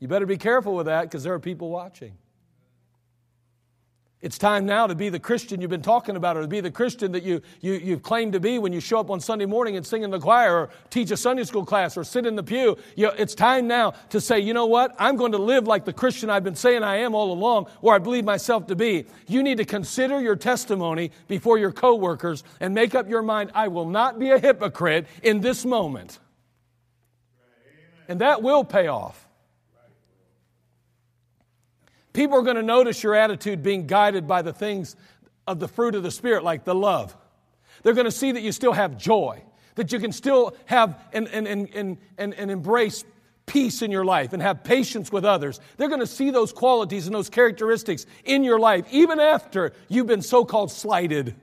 You 0.00 0.08
better 0.08 0.26
be 0.26 0.38
careful 0.38 0.74
with 0.74 0.86
that 0.86 1.02
because 1.02 1.22
there 1.22 1.34
are 1.34 1.40
people 1.40 1.70
watching. 1.70 2.16
It's 4.24 4.38
time 4.38 4.64
now 4.64 4.86
to 4.86 4.94
be 4.94 5.10
the 5.10 5.20
Christian 5.20 5.60
you've 5.60 5.68
been 5.68 5.82
talking 5.82 6.16
about, 6.16 6.38
or 6.38 6.40
to 6.40 6.48
be 6.48 6.62
the 6.62 6.70
Christian 6.70 7.12
that 7.12 7.24
you, 7.24 7.42
you, 7.60 7.74
you 7.74 7.98
claim 7.98 8.32
to 8.32 8.40
be 8.40 8.58
when 8.58 8.72
you 8.72 8.80
show 8.80 8.98
up 8.98 9.10
on 9.10 9.20
Sunday 9.20 9.44
morning 9.44 9.76
and 9.76 9.86
sing 9.86 10.02
in 10.02 10.10
the 10.10 10.18
choir, 10.18 10.56
or 10.56 10.70
teach 10.88 11.10
a 11.10 11.16
Sunday 11.18 11.44
school 11.44 11.66
class, 11.66 11.94
or 11.94 12.04
sit 12.04 12.24
in 12.24 12.34
the 12.34 12.42
pew. 12.42 12.78
You 12.96 13.08
know, 13.08 13.12
it's 13.18 13.34
time 13.34 13.68
now 13.68 13.90
to 14.08 14.22
say, 14.22 14.40
you 14.40 14.54
know 14.54 14.64
what? 14.64 14.96
I'm 14.98 15.16
going 15.16 15.32
to 15.32 15.38
live 15.38 15.66
like 15.66 15.84
the 15.84 15.92
Christian 15.92 16.30
I've 16.30 16.42
been 16.42 16.54
saying 16.54 16.82
I 16.82 16.96
am 17.00 17.14
all 17.14 17.32
along, 17.32 17.66
or 17.82 17.94
I 17.94 17.98
believe 17.98 18.24
myself 18.24 18.66
to 18.68 18.74
be. 18.74 19.04
You 19.26 19.42
need 19.42 19.58
to 19.58 19.66
consider 19.66 20.18
your 20.22 20.36
testimony 20.36 21.10
before 21.28 21.58
your 21.58 21.70
coworkers 21.70 22.44
and 22.60 22.74
make 22.74 22.94
up 22.94 23.10
your 23.10 23.20
mind, 23.20 23.50
I 23.54 23.68
will 23.68 23.90
not 23.90 24.18
be 24.18 24.30
a 24.30 24.38
hypocrite 24.38 25.06
in 25.22 25.42
this 25.42 25.66
moment. 25.66 26.18
And 28.08 28.22
that 28.22 28.42
will 28.42 28.64
pay 28.64 28.86
off. 28.86 29.23
People 32.14 32.38
are 32.38 32.42
going 32.42 32.56
to 32.56 32.62
notice 32.62 33.02
your 33.02 33.14
attitude 33.14 33.62
being 33.62 33.86
guided 33.86 34.26
by 34.26 34.40
the 34.40 34.52
things 34.52 34.96
of 35.46 35.58
the 35.60 35.68
fruit 35.68 35.94
of 35.94 36.02
the 36.02 36.10
Spirit, 36.10 36.44
like 36.44 36.64
the 36.64 36.74
love. 36.74 37.14
They're 37.82 37.92
going 37.92 38.06
to 38.06 38.12
see 38.12 38.32
that 38.32 38.40
you 38.40 38.52
still 38.52 38.72
have 38.72 38.96
joy, 38.96 39.42
that 39.74 39.92
you 39.92 39.98
can 39.98 40.12
still 40.12 40.56
have 40.64 40.98
and, 41.12 41.28
and, 41.28 41.46
and, 41.46 41.98
and, 42.16 42.34
and 42.34 42.50
embrace 42.50 43.04
peace 43.46 43.82
in 43.82 43.90
your 43.90 44.04
life 44.04 44.32
and 44.32 44.40
have 44.40 44.64
patience 44.64 45.12
with 45.12 45.24
others. 45.24 45.60
They're 45.76 45.88
going 45.88 46.00
to 46.00 46.06
see 46.06 46.30
those 46.30 46.52
qualities 46.52 47.06
and 47.06 47.14
those 47.14 47.28
characteristics 47.28 48.06
in 48.24 48.44
your 48.44 48.60
life, 48.60 48.86
even 48.90 49.18
after 49.18 49.72
you've 49.88 50.06
been 50.06 50.22
so 50.22 50.44
called 50.44 50.70
slighted. 50.70 51.34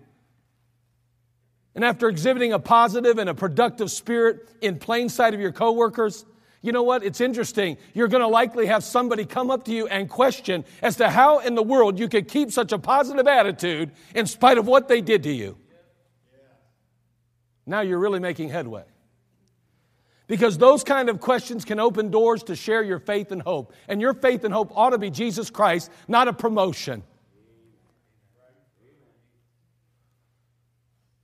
And 1.75 1.83
after 1.83 2.07
exhibiting 2.07 2.53
a 2.53 2.59
positive 2.59 3.17
and 3.17 3.29
a 3.29 3.33
productive 3.33 3.91
spirit 3.91 4.49
in 4.61 4.79
plain 4.79 5.09
sight 5.09 5.33
of 5.33 5.41
your 5.41 5.51
coworkers, 5.51 6.25
you 6.61 6.71
know 6.71 6.83
what? 6.83 7.03
It's 7.03 7.21
interesting. 7.21 7.77
You're 7.93 8.07
going 8.07 8.21
to 8.21 8.27
likely 8.27 8.67
have 8.67 8.83
somebody 8.83 9.25
come 9.25 9.49
up 9.49 9.65
to 9.65 9.71
you 9.71 9.87
and 9.87 10.07
question 10.07 10.63
as 10.81 10.97
to 10.97 11.09
how 11.09 11.39
in 11.39 11.55
the 11.55 11.63
world 11.63 11.97
you 11.97 12.07
could 12.07 12.27
keep 12.27 12.51
such 12.51 12.71
a 12.71 12.77
positive 12.77 13.27
attitude 13.27 13.91
in 14.13 14.27
spite 14.27 14.59
of 14.59 14.67
what 14.67 14.87
they 14.87 15.01
did 15.01 15.23
to 15.23 15.31
you. 15.31 15.57
Now 17.65 17.81
you're 17.81 17.99
really 17.99 18.19
making 18.19 18.49
headway. 18.49 18.83
Because 20.27 20.57
those 20.57 20.83
kind 20.83 21.09
of 21.09 21.19
questions 21.19 21.65
can 21.65 21.79
open 21.79 22.09
doors 22.09 22.43
to 22.43 22.55
share 22.55 22.83
your 22.83 22.99
faith 22.99 23.31
and 23.31 23.41
hope. 23.41 23.73
And 23.87 23.99
your 23.99 24.13
faith 24.13 24.43
and 24.43 24.53
hope 24.53 24.71
ought 24.75 24.91
to 24.91 24.97
be 24.97 25.09
Jesus 25.09 25.49
Christ, 25.49 25.91
not 26.07 26.27
a 26.27 26.33
promotion. 26.33 27.03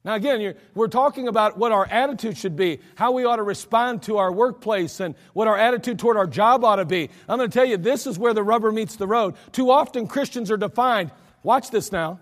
Now, 0.07 0.15
again, 0.15 0.55
we're 0.73 0.87
talking 0.87 1.27
about 1.27 1.57
what 1.57 1.73
our 1.73 1.85
attitude 1.85 2.37
should 2.37 2.55
be, 2.55 2.79
how 2.95 3.11
we 3.11 3.25
ought 3.25 3.35
to 3.35 3.43
respond 3.43 4.03
to 4.03 4.19
our 4.19 4.31
workplace, 4.31 5.01
and 5.01 5.15
what 5.33 5.49
our 5.49 5.57
attitude 5.57 5.99
toward 5.99 6.15
our 6.15 6.25
job 6.25 6.63
ought 6.63 6.77
to 6.77 6.85
be. 6.85 7.09
I'm 7.27 7.37
going 7.37 7.49
to 7.49 7.53
tell 7.53 7.65
you, 7.65 7.75
this 7.75 8.07
is 8.07 8.17
where 8.17 8.33
the 8.33 8.41
rubber 8.41 8.71
meets 8.71 8.95
the 8.95 9.05
road. 9.05 9.35
Too 9.51 9.69
often, 9.69 10.07
Christians 10.07 10.49
are 10.49 10.55
defined, 10.55 11.11
watch 11.43 11.71
this 11.71 11.91
now, 11.91 12.21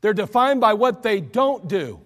they're 0.00 0.14
defined 0.14 0.60
by 0.60 0.74
what 0.74 1.04
they 1.04 1.20
don't 1.20 1.68
do. 1.68 2.00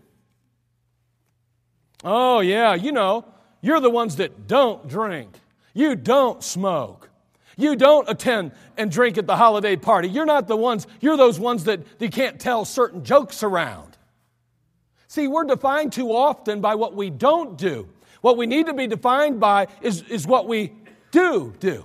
Oh, 2.04 2.40
yeah, 2.40 2.74
you 2.74 2.92
know, 2.92 3.24
you're 3.62 3.80
the 3.80 3.88
ones 3.88 4.16
that 4.16 4.46
don't 4.46 4.86
drink, 4.86 5.30
you 5.72 5.96
don't 5.96 6.44
smoke. 6.44 7.08
You 7.56 7.74
don't 7.74 8.08
attend 8.08 8.52
and 8.76 8.88
drink 8.88 9.18
at 9.18 9.26
the 9.26 9.34
holiday 9.34 9.74
party. 9.74 10.08
You're 10.08 10.26
not 10.26 10.46
the 10.46 10.56
ones, 10.56 10.86
you're 11.00 11.16
those 11.16 11.40
ones 11.40 11.64
that 11.64 11.80
you 11.98 12.10
can't 12.10 12.38
tell 12.38 12.64
certain 12.66 13.02
jokes 13.02 13.42
around. 13.42 13.97
See, 15.08 15.26
we're 15.26 15.44
defined 15.44 15.92
too 15.92 16.10
often 16.12 16.60
by 16.60 16.74
what 16.74 16.94
we 16.94 17.08
don't 17.08 17.56
do. 17.56 17.88
What 18.20 18.36
we 18.36 18.46
need 18.46 18.66
to 18.66 18.74
be 18.74 18.86
defined 18.86 19.40
by 19.40 19.68
is, 19.80 20.02
is 20.02 20.26
what 20.26 20.46
we 20.46 20.72
do 21.10 21.54
do. 21.58 21.84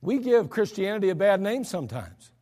We 0.00 0.18
give 0.18 0.50
Christianity 0.50 1.10
a 1.10 1.14
bad 1.14 1.40
name 1.40 1.62
sometimes. 1.62 2.32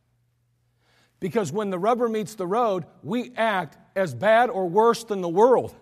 Because 1.19 1.51
when 1.51 1.69
the 1.69 1.77
rubber 1.77 2.09
meets 2.09 2.33
the 2.33 2.47
road, 2.47 2.85
we 3.03 3.33
act 3.37 3.77
as 3.95 4.15
bad 4.15 4.49
or 4.49 4.67
worse 4.67 5.03
than 5.03 5.21
the 5.21 5.29
world. 5.29 5.75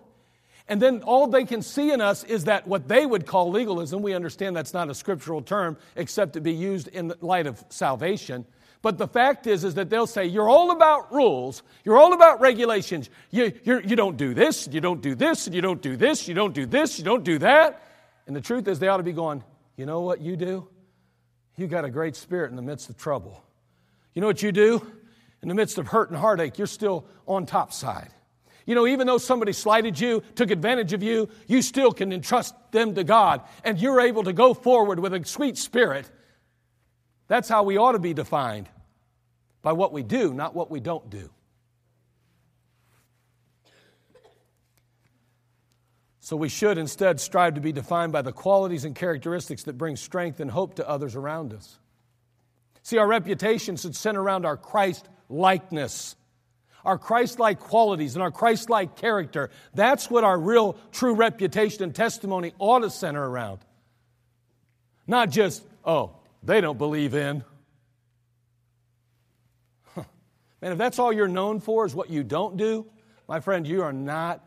And 0.70 0.80
then 0.80 1.02
all 1.02 1.26
they 1.26 1.44
can 1.44 1.62
see 1.62 1.90
in 1.90 2.00
us 2.00 2.22
is 2.22 2.44
that 2.44 2.68
what 2.68 2.86
they 2.86 3.04
would 3.04 3.26
call 3.26 3.50
legalism, 3.50 4.02
we 4.02 4.14
understand 4.14 4.54
that's 4.54 4.72
not 4.72 4.88
a 4.88 4.94
scriptural 4.94 5.42
term 5.42 5.76
except 5.96 6.34
to 6.34 6.40
be 6.40 6.52
used 6.52 6.86
in 6.86 7.08
the 7.08 7.18
light 7.20 7.48
of 7.48 7.62
salvation. 7.70 8.46
But 8.80 8.96
the 8.96 9.08
fact 9.08 9.48
is, 9.48 9.64
is 9.64 9.74
that 9.74 9.90
they'll 9.90 10.06
say, 10.06 10.26
you're 10.26 10.48
all 10.48 10.70
about 10.70 11.12
rules, 11.12 11.64
you're 11.84 11.98
all 11.98 12.12
about 12.12 12.40
regulations. 12.40 13.10
You, 13.32 13.52
you're, 13.64 13.80
you 13.80 13.96
don't 13.96 14.16
do 14.16 14.32
this, 14.32 14.68
you 14.70 14.80
don't 14.80 15.02
do 15.02 15.16
this, 15.16 15.48
you 15.48 15.60
don't 15.60 15.82
do 15.82 15.96
this, 15.96 16.28
you 16.28 16.34
don't 16.34 16.54
do 16.54 16.66
this, 16.66 16.98
you 16.98 17.04
don't 17.04 17.24
do 17.24 17.40
that. 17.40 17.82
And 18.28 18.36
the 18.36 18.40
truth 18.40 18.68
is, 18.68 18.78
they 18.78 18.86
ought 18.86 18.98
to 18.98 19.02
be 19.02 19.12
going, 19.12 19.42
you 19.76 19.86
know 19.86 20.02
what 20.02 20.20
you 20.20 20.36
do? 20.36 20.68
You 21.56 21.66
got 21.66 21.84
a 21.84 21.90
great 21.90 22.14
spirit 22.14 22.50
in 22.50 22.56
the 22.56 22.62
midst 22.62 22.88
of 22.88 22.96
trouble. 22.96 23.42
You 24.14 24.20
know 24.20 24.28
what 24.28 24.40
you 24.40 24.52
do? 24.52 24.86
In 25.42 25.48
the 25.48 25.54
midst 25.54 25.78
of 25.78 25.88
hurt 25.88 26.10
and 26.10 26.18
heartache, 26.18 26.58
you're 26.58 26.68
still 26.68 27.06
on 27.26 27.44
top 27.44 27.72
side. 27.72 28.12
You 28.70 28.76
know, 28.76 28.86
even 28.86 29.08
though 29.08 29.18
somebody 29.18 29.52
slighted 29.52 29.98
you, 29.98 30.22
took 30.36 30.52
advantage 30.52 30.92
of 30.92 31.02
you, 31.02 31.28
you 31.48 31.60
still 31.60 31.90
can 31.90 32.12
entrust 32.12 32.54
them 32.70 32.94
to 32.94 33.02
God, 33.02 33.40
and 33.64 33.76
you're 33.80 34.00
able 34.00 34.22
to 34.22 34.32
go 34.32 34.54
forward 34.54 35.00
with 35.00 35.12
a 35.12 35.24
sweet 35.24 35.58
spirit. 35.58 36.08
That's 37.26 37.48
how 37.48 37.64
we 37.64 37.78
ought 37.78 37.92
to 37.92 37.98
be 37.98 38.14
defined 38.14 38.68
by 39.60 39.72
what 39.72 39.92
we 39.92 40.04
do, 40.04 40.32
not 40.32 40.54
what 40.54 40.70
we 40.70 40.78
don't 40.78 41.10
do. 41.10 41.30
So 46.20 46.36
we 46.36 46.48
should 46.48 46.78
instead 46.78 47.18
strive 47.18 47.54
to 47.54 47.60
be 47.60 47.72
defined 47.72 48.12
by 48.12 48.22
the 48.22 48.30
qualities 48.30 48.84
and 48.84 48.94
characteristics 48.94 49.64
that 49.64 49.78
bring 49.78 49.96
strength 49.96 50.38
and 50.38 50.48
hope 50.48 50.76
to 50.76 50.88
others 50.88 51.16
around 51.16 51.52
us. 51.52 51.80
See, 52.84 52.98
our 52.98 53.08
reputation 53.08 53.74
should 53.74 53.96
center 53.96 54.22
around 54.22 54.46
our 54.46 54.56
Christ 54.56 55.08
likeness 55.28 56.14
our 56.84 56.98
Christ 56.98 57.38
like 57.38 57.60
qualities 57.60 58.14
and 58.14 58.22
our 58.22 58.30
Christ 58.30 58.70
like 58.70 58.96
character. 58.96 59.50
That's 59.74 60.10
what 60.10 60.24
our 60.24 60.38
real, 60.38 60.76
true 60.92 61.14
reputation 61.14 61.82
and 61.82 61.94
testimony 61.94 62.52
ought 62.58 62.80
to 62.80 62.90
center 62.90 63.24
around. 63.24 63.60
Not 65.06 65.30
just, 65.30 65.64
oh, 65.84 66.16
they 66.42 66.60
don't 66.60 66.78
believe 66.78 67.14
in. 67.14 67.44
Huh. 69.94 70.04
Man, 70.62 70.72
if 70.72 70.78
that's 70.78 70.98
all 70.98 71.12
you're 71.12 71.28
known 71.28 71.60
for 71.60 71.86
is 71.86 71.94
what 71.94 72.10
you 72.10 72.22
don't 72.22 72.56
do, 72.56 72.86
my 73.28 73.40
friend, 73.40 73.66
you 73.66 73.82
are 73.82 73.92
not 73.92 74.44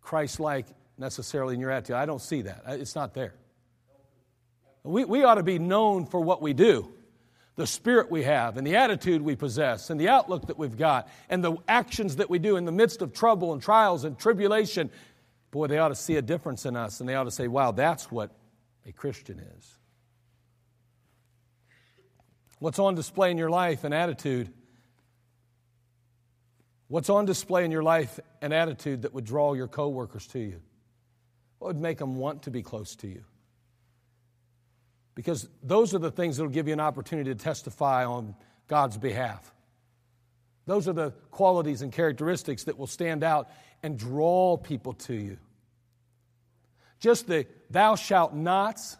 Christ 0.00 0.40
like 0.40 0.66
necessarily 0.98 1.54
in 1.54 1.60
your 1.60 1.70
attitude. 1.70 1.96
I 1.96 2.06
don't 2.06 2.20
see 2.20 2.42
that. 2.42 2.62
It's 2.66 2.94
not 2.94 3.14
there. 3.14 3.34
We, 4.82 5.04
we 5.04 5.24
ought 5.24 5.34
to 5.34 5.42
be 5.42 5.58
known 5.58 6.06
for 6.06 6.20
what 6.20 6.40
we 6.40 6.52
do 6.52 6.92
the 7.60 7.66
spirit 7.66 8.10
we 8.10 8.22
have 8.22 8.56
and 8.56 8.66
the 8.66 8.76
attitude 8.76 9.20
we 9.20 9.36
possess 9.36 9.90
and 9.90 10.00
the 10.00 10.08
outlook 10.08 10.46
that 10.46 10.58
we've 10.58 10.78
got 10.78 11.08
and 11.28 11.44
the 11.44 11.54
actions 11.68 12.16
that 12.16 12.30
we 12.30 12.38
do 12.38 12.56
in 12.56 12.64
the 12.64 12.72
midst 12.72 13.02
of 13.02 13.12
trouble 13.12 13.52
and 13.52 13.60
trials 13.60 14.04
and 14.04 14.18
tribulation, 14.18 14.90
boy, 15.50 15.66
they 15.66 15.76
ought 15.76 15.88
to 15.88 15.94
see 15.94 16.16
a 16.16 16.22
difference 16.22 16.64
in 16.64 16.74
us 16.74 17.00
and 17.00 17.08
they 17.08 17.14
ought 17.14 17.24
to 17.24 17.30
say, 17.30 17.48
wow, 17.48 17.70
that's 17.70 18.10
what 18.10 18.30
a 18.86 18.92
Christian 18.92 19.38
is. 19.58 19.76
What's 22.60 22.78
on 22.78 22.94
display 22.94 23.30
in 23.30 23.36
your 23.36 23.50
life 23.50 23.84
and 23.84 23.92
attitude? 23.92 24.50
What's 26.88 27.10
on 27.10 27.26
display 27.26 27.66
in 27.66 27.70
your 27.70 27.82
life 27.82 28.18
and 28.40 28.54
attitude 28.54 29.02
that 29.02 29.12
would 29.12 29.26
draw 29.26 29.52
your 29.52 29.68
coworkers 29.68 30.26
to 30.28 30.38
you? 30.38 30.62
What 31.58 31.68
would 31.68 31.82
make 31.82 31.98
them 31.98 32.16
want 32.16 32.44
to 32.44 32.50
be 32.50 32.62
close 32.62 32.96
to 32.96 33.06
you? 33.06 33.22
Because 35.20 35.46
those 35.62 35.94
are 35.94 35.98
the 35.98 36.10
things 36.10 36.38
that 36.38 36.44
will 36.44 36.50
give 36.50 36.66
you 36.66 36.72
an 36.72 36.80
opportunity 36.80 37.28
to 37.28 37.38
testify 37.38 38.06
on 38.06 38.34
God's 38.68 38.96
behalf. 38.96 39.52
Those 40.64 40.88
are 40.88 40.94
the 40.94 41.10
qualities 41.30 41.82
and 41.82 41.92
characteristics 41.92 42.64
that 42.64 42.78
will 42.78 42.86
stand 42.86 43.22
out 43.22 43.50
and 43.82 43.98
draw 43.98 44.56
people 44.56 44.94
to 44.94 45.12
you. 45.12 45.36
Just 47.00 47.26
the 47.26 47.46
thou 47.68 47.96
shalt 47.96 48.32
nots, 48.32 48.96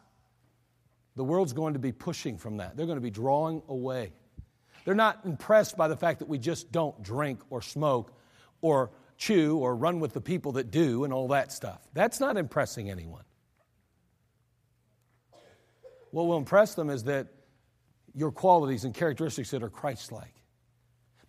the 1.16 1.24
world's 1.24 1.54
going 1.54 1.72
to 1.72 1.78
be 1.78 1.90
pushing 1.90 2.36
from 2.36 2.58
that. 2.58 2.76
They're 2.76 2.84
going 2.84 2.98
to 2.98 3.02
be 3.02 3.08
drawing 3.08 3.62
away. 3.66 4.12
They're 4.84 4.94
not 4.94 5.20
impressed 5.24 5.78
by 5.78 5.88
the 5.88 5.96
fact 5.96 6.18
that 6.18 6.28
we 6.28 6.36
just 6.36 6.70
don't 6.70 7.02
drink 7.02 7.40
or 7.48 7.62
smoke 7.62 8.12
or 8.60 8.90
chew 9.16 9.56
or 9.56 9.74
run 9.74 10.00
with 10.00 10.12
the 10.12 10.20
people 10.20 10.52
that 10.52 10.70
do 10.70 11.04
and 11.04 11.14
all 11.14 11.28
that 11.28 11.50
stuff. 11.50 11.80
That's 11.94 12.20
not 12.20 12.36
impressing 12.36 12.90
anyone 12.90 13.22
what 16.10 16.26
will 16.26 16.36
impress 16.36 16.74
them 16.74 16.90
is 16.90 17.04
that 17.04 17.28
your 18.14 18.32
qualities 18.32 18.84
and 18.84 18.94
characteristics 18.94 19.50
that 19.50 19.62
are 19.62 19.70
Christ 19.70 20.12
like. 20.12 20.34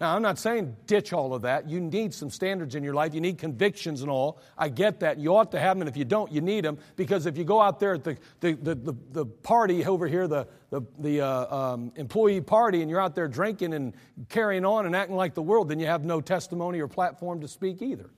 Now, 0.01 0.15
I'm 0.15 0.23
not 0.23 0.39
saying 0.39 0.75
ditch 0.87 1.13
all 1.13 1.31
of 1.35 1.43
that. 1.43 1.69
You 1.69 1.79
need 1.79 2.11
some 2.11 2.31
standards 2.31 2.73
in 2.73 2.83
your 2.83 2.95
life. 2.95 3.13
You 3.13 3.21
need 3.21 3.37
convictions 3.37 4.01
and 4.01 4.09
all. 4.09 4.41
I 4.57 4.67
get 4.67 4.99
that. 5.01 5.19
You 5.19 5.35
ought 5.35 5.51
to 5.51 5.59
have 5.59 5.77
them, 5.77 5.83
and 5.83 5.89
if 5.89 5.95
you 5.95 6.05
don't, 6.05 6.31
you 6.31 6.41
need 6.41 6.65
them. 6.65 6.79
Because 6.95 7.27
if 7.27 7.37
you 7.37 7.43
go 7.43 7.61
out 7.61 7.79
there 7.79 7.93
at 7.93 8.03
the, 8.03 8.17
the, 8.39 8.53
the, 8.53 8.73
the, 8.73 8.93
the 9.11 9.25
party 9.27 9.85
over 9.85 10.07
here, 10.07 10.27
the, 10.27 10.47
the, 10.71 10.81
the 10.97 11.21
uh, 11.21 11.55
um, 11.55 11.91
employee 11.97 12.41
party, 12.41 12.81
and 12.81 12.89
you're 12.89 12.99
out 12.99 13.13
there 13.13 13.27
drinking 13.27 13.75
and 13.75 13.93
carrying 14.27 14.65
on 14.65 14.87
and 14.87 14.95
acting 14.95 15.15
like 15.15 15.35
the 15.35 15.43
world, 15.43 15.69
then 15.69 15.79
you 15.79 15.85
have 15.85 16.03
no 16.03 16.19
testimony 16.19 16.79
or 16.79 16.87
platform 16.87 17.39
to 17.41 17.47
speak 17.47 17.83
either. 17.83 18.09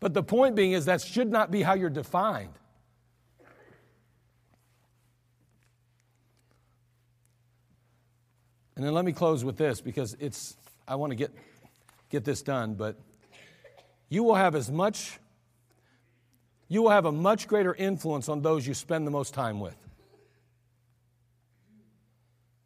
But 0.00 0.14
the 0.14 0.22
point 0.22 0.56
being 0.56 0.72
is 0.72 0.86
that 0.86 1.02
should 1.02 1.30
not 1.30 1.50
be 1.50 1.60
how 1.60 1.74
you're 1.74 1.90
defined. 1.90 2.54
And 8.80 8.86
then 8.86 8.94
let 8.94 9.04
me 9.04 9.12
close 9.12 9.44
with 9.44 9.58
this 9.58 9.82
because 9.82 10.16
it's 10.20 10.56
I 10.88 10.94
want 10.94 11.10
to 11.10 11.14
get 11.14 11.30
get 12.08 12.24
this 12.24 12.40
done, 12.40 12.76
but 12.76 12.96
you 14.08 14.22
will 14.22 14.36
have 14.36 14.54
as 14.54 14.70
much 14.70 15.20
you 16.66 16.80
will 16.80 16.88
have 16.88 17.04
a 17.04 17.12
much 17.12 17.46
greater 17.46 17.74
influence 17.74 18.30
on 18.30 18.40
those 18.40 18.66
you 18.66 18.72
spend 18.72 19.06
the 19.06 19.10
most 19.10 19.34
time 19.34 19.60
with. 19.60 19.76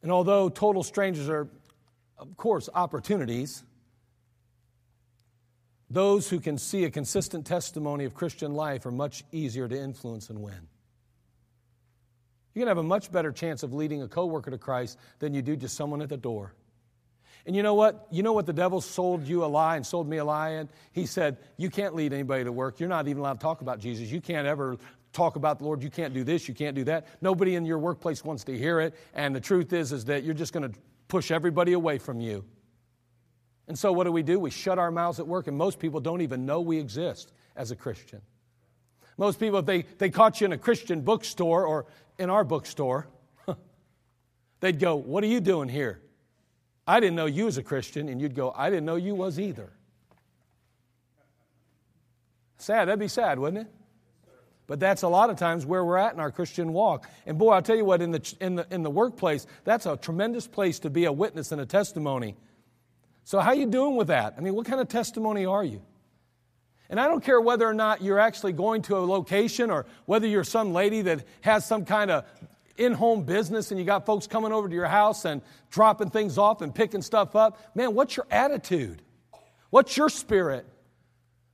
And 0.05 0.13
although 0.13 0.49
total 0.49 0.85
strangers 0.85 1.29
are 1.29 1.49
of 2.17 2.37
course 2.37 2.69
opportunities, 2.73 3.65
those 5.91 6.31
who 6.31 6.39
can 6.39 6.59
see 6.59 6.85
a 6.85 6.93
consistent 6.93 7.45
testimony 7.45 8.05
of 8.05 8.15
Christian 8.15 8.55
life 8.55 8.87
are 8.87 8.93
much 8.93 9.25
easier 9.33 9.67
to 9.67 9.77
influence 9.77 10.31
and 10.31 10.43
win. 10.43 10.69
You're 12.55 12.65
going 12.65 12.75
to 12.75 12.79
have 12.79 12.85
a 12.85 12.89
much 12.89 13.11
better 13.11 13.33
chance 13.33 13.63
of 13.63 13.73
leading 13.73 14.03
a 14.03 14.09
coworker 14.09 14.51
to 14.51 14.59
Christ 14.59 14.99
than 15.19 15.35
you 15.35 15.43
do 15.43 15.57
just 15.57 15.77
someone 15.77 16.01
at 16.03 16.09
the 16.09 16.17
door. 16.17 16.55
And 17.47 17.55
you 17.55 17.63
know 17.63 17.75
what? 17.75 18.07
You 18.11 18.23
know 18.23 18.33
what 18.33 18.47
the 18.47 18.53
devil 18.53 18.81
sold 18.81 19.27
you 19.27 19.45
a 19.45 19.47
lie 19.47 19.77
and 19.77 19.85
sold 19.85 20.09
me 20.09 20.17
a 20.17 20.25
lie 20.25 20.51
in? 20.51 20.69
He 20.93 21.05
said, 21.05 21.37
You 21.59 21.69
can't 21.69 21.95
lead 21.95 22.13
anybody 22.13 22.45
to 22.45 22.53
work. 22.53 22.81
You're 22.81 22.89
not 22.89 23.07
even 23.07 23.21
allowed 23.21 23.35
to 23.35 23.41
talk 23.41 23.61
about 23.61 23.81
Jesus. 23.81 24.11
You 24.11 24.21
can't 24.21 24.47
ever 24.47 24.79
talk 25.13 25.37
about 25.37 25.59
the 25.59 25.65
Lord. 25.65 25.83
You 25.83 25.91
can't 25.91 26.15
do 26.15 26.25
this, 26.25 26.49
you 26.49 26.55
can't 26.55 26.75
do 26.75 26.85
that. 26.85 27.07
Nobody 27.21 27.55
in 27.55 27.65
your 27.67 27.79
workplace 27.79 28.25
wants 28.25 28.45
to 28.45 28.57
hear 28.57 28.81
it. 28.81 28.95
And 29.15 29.35
the 29.35 29.41
truth 29.41 29.73
is, 29.73 29.93
is 29.93 30.07
that 30.07 30.25
you're 30.25 30.35
just 30.35 30.53
going 30.53 30.71
to 30.71 30.79
push 31.09 31.31
everybody 31.31 31.73
away 31.73 31.99
from 31.99 32.21
you. 32.21 32.45
And 33.69 33.79
so 33.79 33.93
what 33.93 34.05
do 34.05 34.13
we 34.13 34.23
do? 34.23 34.39
We 34.39 34.51
shut 34.51 34.79
our 34.79 34.91
mouths 34.91 35.21
at 35.21 35.27
work, 35.27 35.47
and 35.47 35.57
most 35.57 35.79
people 35.79 36.01
don't 36.01 36.21
even 36.21 36.45
know 36.45 36.61
we 36.61 36.79
exist 36.79 37.33
as 37.57 37.71
a 37.71 37.77
Christian. 37.77 38.21
Most 39.17 39.39
people, 39.39 39.61
if 39.61 39.67
they, 39.67 39.83
they 39.99 40.11
caught 40.11 40.41
you 40.41 40.47
in 40.47 40.53
a 40.53 40.59
Christian 40.59 41.03
bookstore 41.03 41.67
or 41.67 41.87
in 42.19 42.31
our 42.31 42.45
bookstore, 42.45 43.07
they'd 44.61 44.79
go, 44.79 44.97
What 44.97 45.23
are 45.25 45.29
you 45.29 45.41
doing 45.41 45.69
here? 45.69 46.01
I 46.87 47.01
didn't 47.01 47.17
know 47.17 47.27
you 47.27 47.47
was 47.47 47.59
a 47.59 47.63
Christian. 47.63 48.09
And 48.09 48.21
you'd 48.21 48.35
go, 48.35 48.53
I 48.55 48.71
didn't 48.71 48.85
know 48.85 48.97
you 48.97 49.15
was 49.15 49.39
either. 49.39 49.73
Sad. 52.59 52.89
That'd 52.89 52.99
be 53.01 53.09
sad, 53.09 53.39
wouldn't 53.39 53.67
it? 53.67 53.73
But 54.67 54.81
that's 54.81 55.03
a 55.03 55.09
lot 55.09 55.29
of 55.29 55.37
times 55.37 55.67
where 55.67 55.85
we're 55.85 55.99
at 55.99 56.15
in 56.15 56.21
our 56.21 56.31
Christian 56.31 56.73
walk. 56.73 57.09
And 57.27 57.39
boy, 57.39 57.51
I'll 57.51 57.63
tell 57.63 57.77
you 57.77 57.85
what, 57.85 58.01
in 58.01 58.13
the, 58.13 58.35
in 58.41 58.55
the, 58.55 58.67
in 58.71 58.83
the 58.83 58.91
workplace, 58.91 59.47
that's 59.65 59.85
a 59.85 59.97
tremendous 59.97 60.47
place 60.47 60.79
to 60.81 60.91
be 60.91 61.05
a 61.05 61.13
witness 61.13 61.53
and 61.53 61.61
a 61.61 61.67
testimony. 61.67 62.37
So 63.25 63.41
how 63.41 63.53
you 63.53 63.67
doing 63.67 63.97
with 63.97 64.07
that? 64.07 64.35
I 64.39 64.41
mean, 64.41 64.55
what 64.55 64.67
kind 64.67 64.81
of 64.81 64.89
testimony 64.89 65.45
are 65.45 65.65
you? 65.65 65.83
And 66.91 67.01
I 67.01 67.07
don't 67.07 67.25
care 67.25 67.41
whether 67.41 67.67
or 67.67 67.75
not 67.75 68.03
you're 68.03 68.19
actually 68.19 68.53
going 68.53 68.83
to 68.83 68.97
a 68.97 69.01
location 69.01 69.71
or 69.71 69.87
whether 70.05 70.27
you're 70.27 70.45
some 70.45 70.73
lady 70.73 71.03
that 71.03 71.25
has 71.41 71.67
some 71.67 71.85
kind 71.85 72.11
of 72.11 72.25
in 72.77 72.93
home 72.93 73.25
business 73.25 73.71
and 73.71 73.79
you 73.79 73.87
got 73.87 74.05
folks 74.05 74.27
coming 74.27 74.53
over 74.53 74.69
to 74.69 74.75
your 74.75 74.87
house 74.87 75.25
and 75.25 75.43
dropping 75.71 76.11
things 76.11 76.39
off 76.39 76.61
and 76.61 76.75
picking 76.75 77.03
stuff 77.03 77.37
up. 77.37 77.75
Man, 77.75 77.95
what's 77.95 78.17
your 78.17 78.27
attitude? 78.31 79.01
What's 79.71 79.97
your 79.97 80.09
spirit? 80.09 80.67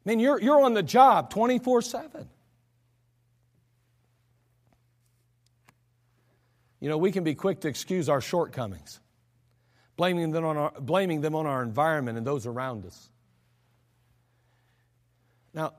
I 0.05 0.09
mean, 0.09 0.19
you're, 0.19 0.41
you're 0.41 0.63
on 0.63 0.75
the 0.75 0.83
job 0.83 1.31
24 1.31 1.83
7. 1.83 2.29
You 6.81 6.89
know, 6.89 6.97
we 6.97 7.13
can 7.13 7.25
be 7.25 7.35
quick 7.35 7.61
to 7.61 7.69
excuse 7.69 8.09
our 8.09 8.23
shortcomings, 8.23 9.01
blaming 9.97 10.31
them 10.31 10.47
on 10.47 10.57
our, 10.57 10.73
blaming 10.81 11.21
them 11.21 11.35
on 11.35 11.47
our 11.47 11.63
environment 11.63 12.17
and 12.17 12.27
those 12.27 12.47
around 12.47 12.87
us. 12.87 13.11
Now, 15.53 15.75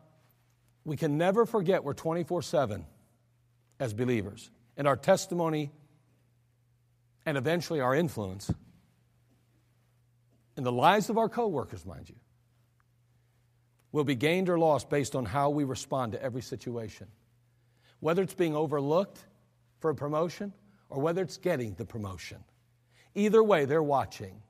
we 0.84 0.98
can 0.98 1.18
never 1.18 1.46
forget 1.46 1.84
we're 1.84 1.94
24 1.94 2.42
7 2.42 2.86
as 3.80 3.94
believers, 3.94 4.50
and 4.78 4.88
our 4.88 4.96
testimony 4.96 5.72
and 7.25 7.38
eventually 7.38 7.80
our 7.80 7.96
influence 7.96 8.51
in 10.58 10.63
the 10.63 10.72
lives 10.72 11.10
of 11.10 11.18
our 11.18 11.30
coworkers, 11.30 11.86
mind 11.86 12.10
you, 12.10 12.16
will 13.92 14.04
be 14.04 14.16
gained 14.16 14.50
or 14.50 14.60
lost 14.60 14.90
based 14.90 15.16
on 15.16 15.25
how 15.25 15.50
we 15.50 15.63
respond 15.63 16.13
to 16.13 16.22
every 16.22 16.42
situation. 16.42 17.08
Whether 18.00 18.22
it's 18.22 18.34
being 18.34 18.56
overlooked 18.56 19.20
for 19.80 19.90
a 19.90 19.96
promotion 19.96 20.54
or 20.90 21.01
whether 21.01 21.22
it's 21.22 21.38
getting 21.38 21.74
the 21.75 21.86
promotion. 21.86 22.44
Either 23.16 23.44
way, 23.44 23.66
they're 23.66 23.84
watching. 23.84 24.42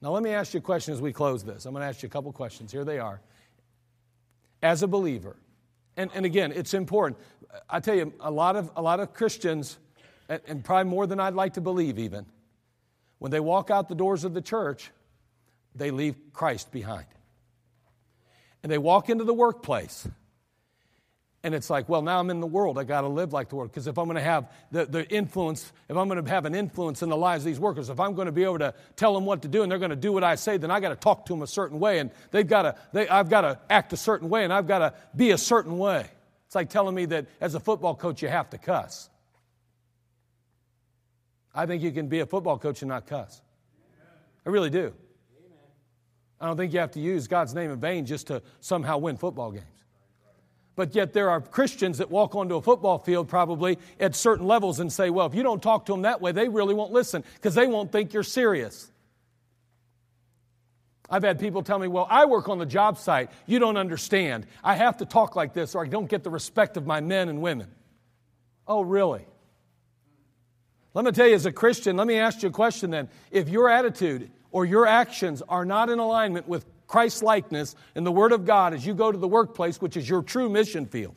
Now, 0.00 0.10
let 0.10 0.22
me 0.22 0.30
ask 0.30 0.54
you 0.54 0.58
a 0.58 0.62
question 0.62 0.94
as 0.94 1.00
we 1.00 1.12
close 1.12 1.42
this. 1.42 1.66
I'm 1.66 1.72
going 1.72 1.82
to 1.82 1.88
ask 1.88 2.02
you 2.02 2.06
a 2.06 2.10
couple 2.10 2.32
questions. 2.32 2.70
Here 2.70 2.84
they 2.84 2.98
are. 2.98 3.20
As 4.62 4.82
a 4.82 4.88
believer, 4.88 5.36
and, 5.96 6.10
and 6.14 6.24
again, 6.24 6.52
it's 6.52 6.74
important. 6.74 7.20
I 7.68 7.80
tell 7.80 7.94
you, 7.94 8.12
a 8.20 8.30
lot 8.30 8.56
of, 8.56 8.70
a 8.76 8.82
lot 8.82 9.00
of 9.00 9.14
Christians, 9.14 9.78
and, 10.28 10.40
and 10.46 10.64
probably 10.64 10.90
more 10.90 11.06
than 11.06 11.20
I'd 11.20 11.34
like 11.34 11.54
to 11.54 11.60
believe 11.60 11.98
even, 11.98 12.26
when 13.18 13.30
they 13.30 13.40
walk 13.40 13.70
out 13.70 13.88
the 13.88 13.94
doors 13.94 14.24
of 14.24 14.34
the 14.34 14.40
church, 14.40 14.90
they 15.74 15.90
leave 15.90 16.16
Christ 16.32 16.70
behind. 16.72 17.06
And 18.62 18.70
they 18.70 18.78
walk 18.78 19.08
into 19.08 19.24
the 19.24 19.34
workplace 19.34 20.08
and 21.44 21.54
it's 21.54 21.70
like, 21.70 21.88
well, 21.88 22.02
now 22.02 22.18
I'm 22.18 22.30
in 22.30 22.40
the 22.40 22.46
world. 22.46 22.78
I 22.78 22.84
got 22.84 23.02
to 23.02 23.08
live 23.08 23.32
like 23.32 23.48
the 23.48 23.56
world. 23.56 23.70
Because 23.70 23.86
if 23.86 23.96
I'm 23.96 24.06
going 24.06 24.16
to 24.16 24.20
have 24.20 24.50
the, 24.72 24.86
the 24.86 25.08
influence, 25.08 25.72
if 25.88 25.96
I'm 25.96 26.08
going 26.08 26.22
to 26.22 26.30
have 26.30 26.46
an 26.46 26.54
influence 26.54 27.00
in 27.02 27.08
the 27.08 27.16
lives 27.16 27.44
of 27.44 27.46
these 27.46 27.60
workers, 27.60 27.90
if 27.90 28.00
I'm 28.00 28.14
going 28.14 28.26
to 28.26 28.32
be 28.32 28.42
able 28.42 28.58
to 28.58 28.74
tell 28.96 29.14
them 29.14 29.24
what 29.24 29.42
to 29.42 29.48
do 29.48 29.62
and 29.62 29.70
they're 29.70 29.78
going 29.78 29.90
to 29.90 29.96
do 29.96 30.12
what 30.12 30.24
I 30.24 30.34
say, 30.34 30.56
then 30.56 30.72
I 30.72 30.80
got 30.80 30.88
to 30.88 30.96
talk 30.96 31.26
to 31.26 31.32
them 31.32 31.42
a 31.42 31.46
certain 31.46 31.78
way. 31.78 32.00
And 32.00 32.10
they've 32.32 32.46
got 32.46 32.62
to, 32.62 32.74
they, 32.92 33.08
I've 33.08 33.30
got 33.30 33.42
to 33.42 33.60
act 33.70 33.92
a 33.92 33.96
certain 33.96 34.28
way 34.28 34.42
and 34.42 34.52
I've 34.52 34.66
got 34.66 34.80
to 34.80 34.94
be 35.14 35.30
a 35.30 35.38
certain 35.38 35.78
way. 35.78 36.08
It's 36.46 36.56
like 36.56 36.70
telling 36.70 36.94
me 36.94 37.04
that 37.06 37.26
as 37.40 37.54
a 37.54 37.60
football 37.60 37.94
coach, 37.94 38.20
you 38.20 38.28
have 38.28 38.50
to 38.50 38.58
cuss. 38.58 39.08
I 41.54 41.66
think 41.66 41.82
you 41.82 41.92
can 41.92 42.08
be 42.08 42.18
a 42.20 42.26
football 42.26 42.58
coach 42.58 42.82
and 42.82 42.88
not 42.88 43.06
cuss. 43.06 43.40
I 44.44 44.50
really 44.50 44.70
do. 44.70 44.92
I 46.40 46.46
don't 46.46 46.56
think 46.56 46.72
you 46.72 46.80
have 46.80 46.92
to 46.92 47.00
use 47.00 47.28
God's 47.28 47.54
name 47.54 47.70
in 47.70 47.78
vain 47.78 48.06
just 48.06 48.28
to 48.28 48.42
somehow 48.60 48.98
win 48.98 49.16
football 49.16 49.52
games. 49.52 49.64
But 50.78 50.94
yet, 50.94 51.12
there 51.12 51.28
are 51.28 51.40
Christians 51.40 51.98
that 51.98 52.08
walk 52.08 52.36
onto 52.36 52.54
a 52.54 52.62
football 52.62 53.00
field 53.00 53.28
probably 53.28 53.80
at 53.98 54.14
certain 54.14 54.46
levels 54.46 54.78
and 54.78 54.92
say, 54.92 55.10
well, 55.10 55.26
if 55.26 55.34
you 55.34 55.42
don't 55.42 55.60
talk 55.60 55.86
to 55.86 55.92
them 55.92 56.02
that 56.02 56.20
way, 56.20 56.30
they 56.30 56.48
really 56.48 56.72
won't 56.72 56.92
listen 56.92 57.24
because 57.34 57.56
they 57.56 57.66
won't 57.66 57.90
think 57.90 58.12
you're 58.12 58.22
serious. 58.22 58.88
I've 61.10 61.24
had 61.24 61.40
people 61.40 61.64
tell 61.64 61.80
me, 61.80 61.88
well, 61.88 62.06
I 62.08 62.26
work 62.26 62.48
on 62.48 62.60
the 62.60 62.64
job 62.64 62.96
site. 62.96 63.32
You 63.44 63.58
don't 63.58 63.76
understand. 63.76 64.46
I 64.62 64.76
have 64.76 64.98
to 64.98 65.04
talk 65.04 65.34
like 65.34 65.52
this 65.52 65.74
or 65.74 65.84
I 65.84 65.88
don't 65.88 66.08
get 66.08 66.22
the 66.22 66.30
respect 66.30 66.76
of 66.76 66.86
my 66.86 67.00
men 67.00 67.28
and 67.28 67.42
women. 67.42 67.72
Oh, 68.64 68.82
really? 68.82 69.26
Let 70.94 71.04
me 71.04 71.10
tell 71.10 71.26
you, 71.26 71.34
as 71.34 71.44
a 71.44 71.50
Christian, 71.50 71.96
let 71.96 72.06
me 72.06 72.18
ask 72.18 72.40
you 72.44 72.50
a 72.50 72.52
question 72.52 72.92
then. 72.92 73.08
If 73.32 73.48
your 73.48 73.68
attitude 73.68 74.30
or 74.52 74.64
your 74.64 74.86
actions 74.86 75.42
are 75.48 75.64
not 75.64 75.90
in 75.90 75.98
alignment 75.98 76.46
with 76.46 76.64
Christ 76.88 77.22
likeness 77.22 77.76
in 77.94 78.02
the 78.02 78.10
Word 78.10 78.32
of 78.32 78.44
God 78.44 78.74
as 78.74 78.84
you 78.84 78.94
go 78.94 79.12
to 79.12 79.18
the 79.18 79.28
workplace, 79.28 79.80
which 79.80 79.96
is 79.96 80.08
your 80.08 80.22
true 80.22 80.48
mission 80.48 80.86
field. 80.86 81.14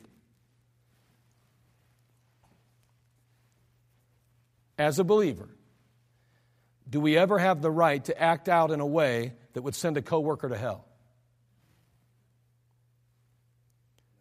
As 4.78 4.98
a 4.98 5.04
believer, 5.04 5.48
do 6.88 7.00
we 7.00 7.16
ever 7.16 7.38
have 7.38 7.62
the 7.62 7.70
right 7.70 8.04
to 8.04 8.22
act 8.22 8.48
out 8.48 8.70
in 8.70 8.80
a 8.80 8.86
way 8.86 9.32
that 9.54 9.62
would 9.62 9.74
send 9.74 9.96
a 9.96 10.02
coworker 10.02 10.48
to 10.48 10.56
hell? 10.56 10.86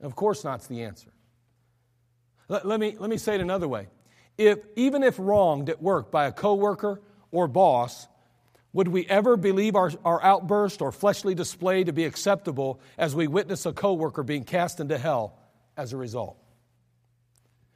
Of 0.02 0.16
course 0.16 0.44
not's 0.44 0.68
the 0.68 0.84
answer. 0.84 1.12
Let, 2.48 2.66
let, 2.66 2.80
me, 2.80 2.96
let 2.98 3.10
me 3.10 3.18
say 3.18 3.36
it 3.36 3.42
another 3.42 3.68
way. 3.68 3.88
If, 4.38 4.60
even 4.76 5.04
if 5.04 5.20
wronged 5.20 5.70
at 5.70 5.82
work 5.82 6.12
by 6.12 6.28
a 6.28 6.32
coworker 6.32 7.02
or 7.32 7.48
boss, 7.48 8.08
would 8.74 8.88
we 8.88 9.06
ever 9.08 9.36
believe 9.36 9.76
our, 9.76 9.92
our 10.06 10.24
outburst 10.24 10.82
or 10.82 10.92
fleshly 10.92 11.36
display 11.36 11.84
to 11.84 11.92
be 11.92 12.06
acceptable 12.06 12.80
as 12.98 13.14
we 13.16 13.28
witness 13.28 13.66
a 13.66 13.74
coworker 13.74 14.24
being 14.24 14.44
cast 14.44 14.80
into 14.80 14.98
hell 14.98 15.38
as 15.76 15.92
a 15.92 15.98
result? 15.98 16.38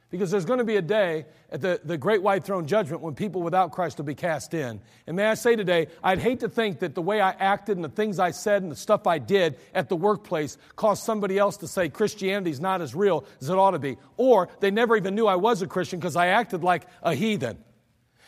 Because 0.08 0.30
there's 0.30 0.44
going 0.44 0.60
to 0.60 0.64
be 0.64 0.76
a 0.76 0.82
day 0.82 1.26
at 1.50 1.60
the, 1.60 1.80
the 1.84 1.98
great 1.98 2.22
white 2.22 2.44
throne 2.44 2.66
judgment 2.66 3.02
when 3.02 3.14
people 3.14 3.42
without 3.42 3.72
Christ 3.72 3.98
will 3.98 4.04
be 4.04 4.14
cast 4.14 4.54
in. 4.54 4.80
And 5.06 5.16
may 5.16 5.26
I 5.26 5.34
say 5.34 5.56
today, 5.56 5.88
I'd 6.02 6.20
hate 6.20 6.40
to 6.40 6.48
think 6.48 6.78
that 6.78 6.94
the 6.94 7.02
way 7.02 7.20
I 7.20 7.30
acted 7.32 7.76
and 7.76 7.84
the 7.84 7.90
things 7.90 8.20
I 8.20 8.30
said 8.30 8.62
and 8.62 8.70
the 8.70 8.76
stuff 8.76 9.06
I 9.06 9.18
did 9.18 9.58
at 9.74 9.88
the 9.88 9.96
workplace 9.96 10.58
caused 10.76 11.02
somebody 11.02 11.38
else 11.38 11.56
to 11.58 11.68
say 11.68 11.88
Christianity's 11.88 12.60
not 12.60 12.80
as 12.80 12.94
real 12.94 13.26
as 13.40 13.50
it 13.50 13.58
ought 13.58 13.72
to 13.72 13.80
be. 13.80 13.98
Or 14.16 14.48
they 14.60 14.70
never 14.70 14.96
even 14.96 15.16
knew 15.16 15.26
I 15.26 15.36
was 15.36 15.60
a 15.60 15.66
Christian 15.66 15.98
because 15.98 16.16
I 16.16 16.28
acted 16.28 16.62
like 16.62 16.86
a 17.02 17.12
heathen. 17.14 17.58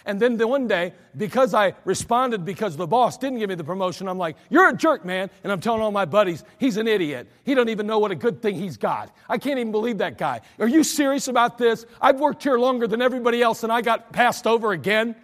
And 0.08 0.18
then 0.18 0.38
the 0.38 0.48
one 0.48 0.66
day, 0.66 0.94
because 1.18 1.52
I 1.52 1.74
responded 1.84 2.42
because 2.42 2.78
the 2.78 2.86
boss 2.86 3.18
didn't 3.18 3.40
give 3.40 3.50
me 3.50 3.56
the 3.56 3.62
promotion, 3.62 4.08
I'm 4.08 4.16
like, 4.16 4.36
You're 4.48 4.70
a 4.70 4.74
jerk, 4.74 5.04
man. 5.04 5.28
And 5.44 5.52
I'm 5.52 5.60
telling 5.60 5.82
all 5.82 5.90
my 5.90 6.06
buddies, 6.06 6.44
He's 6.56 6.78
an 6.78 6.88
idiot. 6.88 7.28
He 7.44 7.54
don't 7.54 7.68
even 7.68 7.86
know 7.86 7.98
what 7.98 8.10
a 8.10 8.14
good 8.14 8.40
thing 8.40 8.54
he's 8.54 8.78
got. 8.78 9.14
I 9.28 9.36
can't 9.36 9.58
even 9.58 9.70
believe 9.70 9.98
that 9.98 10.16
guy. 10.16 10.40
Are 10.58 10.66
you 10.66 10.82
serious 10.82 11.28
about 11.28 11.58
this? 11.58 11.84
I've 12.00 12.18
worked 12.18 12.42
here 12.42 12.58
longer 12.58 12.86
than 12.86 13.02
everybody 13.02 13.42
else 13.42 13.64
and 13.64 13.70
I 13.70 13.82
got 13.82 14.10
passed 14.10 14.46
over 14.46 14.72
again. 14.72 15.14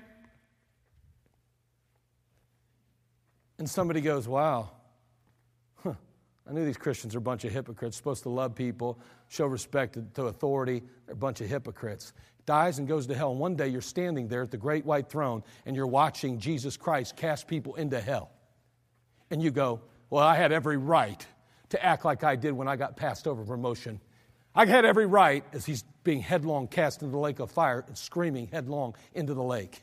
And 3.58 3.68
somebody 3.68 4.02
goes, 4.02 4.28
Wow. 4.28 4.73
I 6.48 6.52
knew 6.52 6.64
these 6.64 6.76
Christians 6.76 7.14
are 7.14 7.18
a 7.18 7.22
bunch 7.22 7.44
of 7.44 7.52
hypocrites, 7.52 7.96
supposed 7.96 8.22
to 8.24 8.28
love 8.28 8.54
people, 8.54 8.98
show 9.28 9.46
respect 9.46 9.96
to 10.14 10.26
authority. 10.26 10.83
They're 11.07 11.14
a 11.14 11.16
bunch 11.16 11.40
of 11.40 11.48
hypocrites 11.48 12.12
dies 12.46 12.78
and 12.78 12.88
goes 12.88 13.07
to 13.07 13.14
hell. 13.14 13.30
And 13.30 13.40
one 13.40 13.57
day 13.57 13.68
you're 13.68 13.80
standing 13.80 14.28
there 14.28 14.42
at 14.42 14.50
the 14.50 14.57
great 14.57 14.85
white 14.85 15.09
throne 15.09 15.42
and 15.66 15.74
you're 15.74 15.87
watching 15.87 16.38
Jesus 16.38 16.76
Christ 16.76 17.16
cast 17.16 17.46
people 17.46 17.74
into 17.74 18.00
hell. 18.00 18.30
And 19.30 19.42
you 19.42 19.50
go, 19.50 19.80
Well, 20.11 20.24
I 20.24 20.37
had 20.37 20.52
every 20.52 20.76
right 20.76 21.24
to 21.70 21.85
act 21.85 22.04
like 22.04 22.24
I 22.24 22.37
did 22.37 22.52
when 22.52 22.68
I 22.68 22.76
got 22.76 22.96
passed 22.96 23.26
over 23.26 23.42
for 23.42 23.57
promotion. 23.57 24.00
I 24.54 24.66
had 24.66 24.85
every 24.85 25.07
right 25.07 25.44
as 25.52 25.66
he's 25.66 25.83
being 26.04 26.20
headlong 26.20 26.68
cast 26.68 27.02
into 27.02 27.11
the 27.11 27.18
lake 27.18 27.40
of 27.40 27.50
fire 27.50 27.85
and 27.88 27.98
screaming 27.98 28.48
headlong 28.52 28.94
into 29.12 29.35
the 29.35 29.42
lake. 29.42 29.83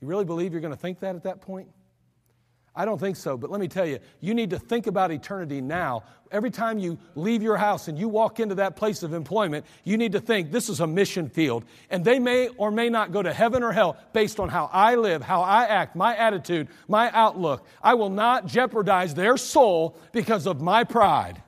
You 0.00 0.08
really 0.08 0.24
believe 0.24 0.52
you're 0.52 0.62
going 0.62 0.72
to 0.72 0.80
think 0.80 1.00
that 1.00 1.14
at 1.14 1.24
that 1.24 1.42
point? 1.42 1.68
I 2.80 2.86
don't 2.86 2.98
think 2.98 3.16
so, 3.16 3.36
but 3.36 3.50
let 3.50 3.60
me 3.60 3.68
tell 3.68 3.84
you, 3.84 3.98
you 4.22 4.32
need 4.32 4.48
to 4.50 4.58
think 4.58 4.86
about 4.86 5.10
eternity 5.10 5.60
now. 5.60 6.04
Every 6.30 6.50
time 6.50 6.78
you 6.78 6.98
leave 7.14 7.42
your 7.42 7.58
house 7.58 7.88
and 7.88 7.98
you 7.98 8.08
walk 8.08 8.40
into 8.40 8.54
that 8.54 8.74
place 8.74 9.02
of 9.02 9.12
employment, 9.12 9.66
you 9.84 9.98
need 9.98 10.12
to 10.12 10.20
think 10.20 10.50
this 10.50 10.70
is 10.70 10.80
a 10.80 10.86
mission 10.86 11.28
field. 11.28 11.66
And 11.90 12.06
they 12.06 12.18
may 12.18 12.48
or 12.48 12.70
may 12.70 12.88
not 12.88 13.12
go 13.12 13.22
to 13.22 13.34
heaven 13.34 13.62
or 13.62 13.70
hell 13.70 13.98
based 14.14 14.40
on 14.40 14.48
how 14.48 14.70
I 14.72 14.94
live, 14.94 15.20
how 15.20 15.42
I 15.42 15.64
act, 15.64 15.94
my 15.94 16.16
attitude, 16.16 16.68
my 16.88 17.10
outlook. 17.10 17.66
I 17.82 17.92
will 17.92 18.08
not 18.08 18.46
jeopardize 18.46 19.12
their 19.12 19.36
soul 19.36 19.98
because 20.12 20.46
of 20.46 20.62
my 20.62 20.84
pride. 20.84 21.42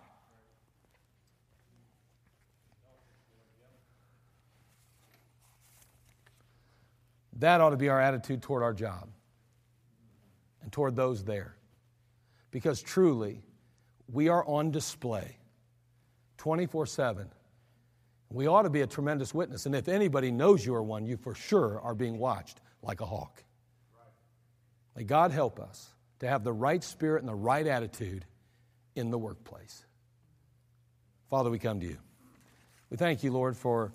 That 7.37 7.63
ought 7.63 7.71
to 7.71 7.79
be 7.79 7.89
our 7.89 8.03
attitude 8.03 8.43
toward 8.43 8.63
our 8.63 8.75
job 8.75 9.09
toward 10.73 10.97
those 10.97 11.23
there. 11.23 11.55
Because 12.51 12.83
truly, 12.83 13.43
we 14.11 14.29
are 14.29 14.45
on 14.47 14.71
display 14.71 15.37
24 16.39 16.87
7. 16.87 17.29
We 18.31 18.47
ought 18.47 18.63
to 18.63 18.71
be 18.71 18.81
a 18.81 18.87
tremendous 18.87 19.33
witness. 19.33 19.67
And 19.67 19.75
if 19.75 19.89
anybody 19.89 20.31
knows 20.31 20.65
you 20.65 20.75
are 20.75 20.83
one, 20.83 21.07
you 21.07 21.17
for 21.17 21.35
sure 21.35 21.81
are 21.81 21.95
being 21.95 22.19
watched 22.19 22.61
like 22.83 23.01
a 23.01 23.07
hawk. 23.07 23.45
May 24.97 25.05
God 25.05 25.31
help 25.31 25.61
us 25.61 25.89
to 26.19 26.29
have 26.29 26.43
the 26.45 26.53
right 26.53 26.83
spirit 26.83 27.21
and 27.21 27.29
the 27.29 27.35
right 27.35 27.67
attitude 27.67 28.25
in 28.95 29.11
the 29.11 29.19
workplace. 29.19 29.85
Father, 31.31 31.51
we 31.51 31.59
come 31.59 31.81
to 31.81 31.87
you. 31.87 31.99
We 32.91 32.97
thank 32.97 33.23
you, 33.23 33.33
Lord, 33.33 33.57
for 33.57 33.93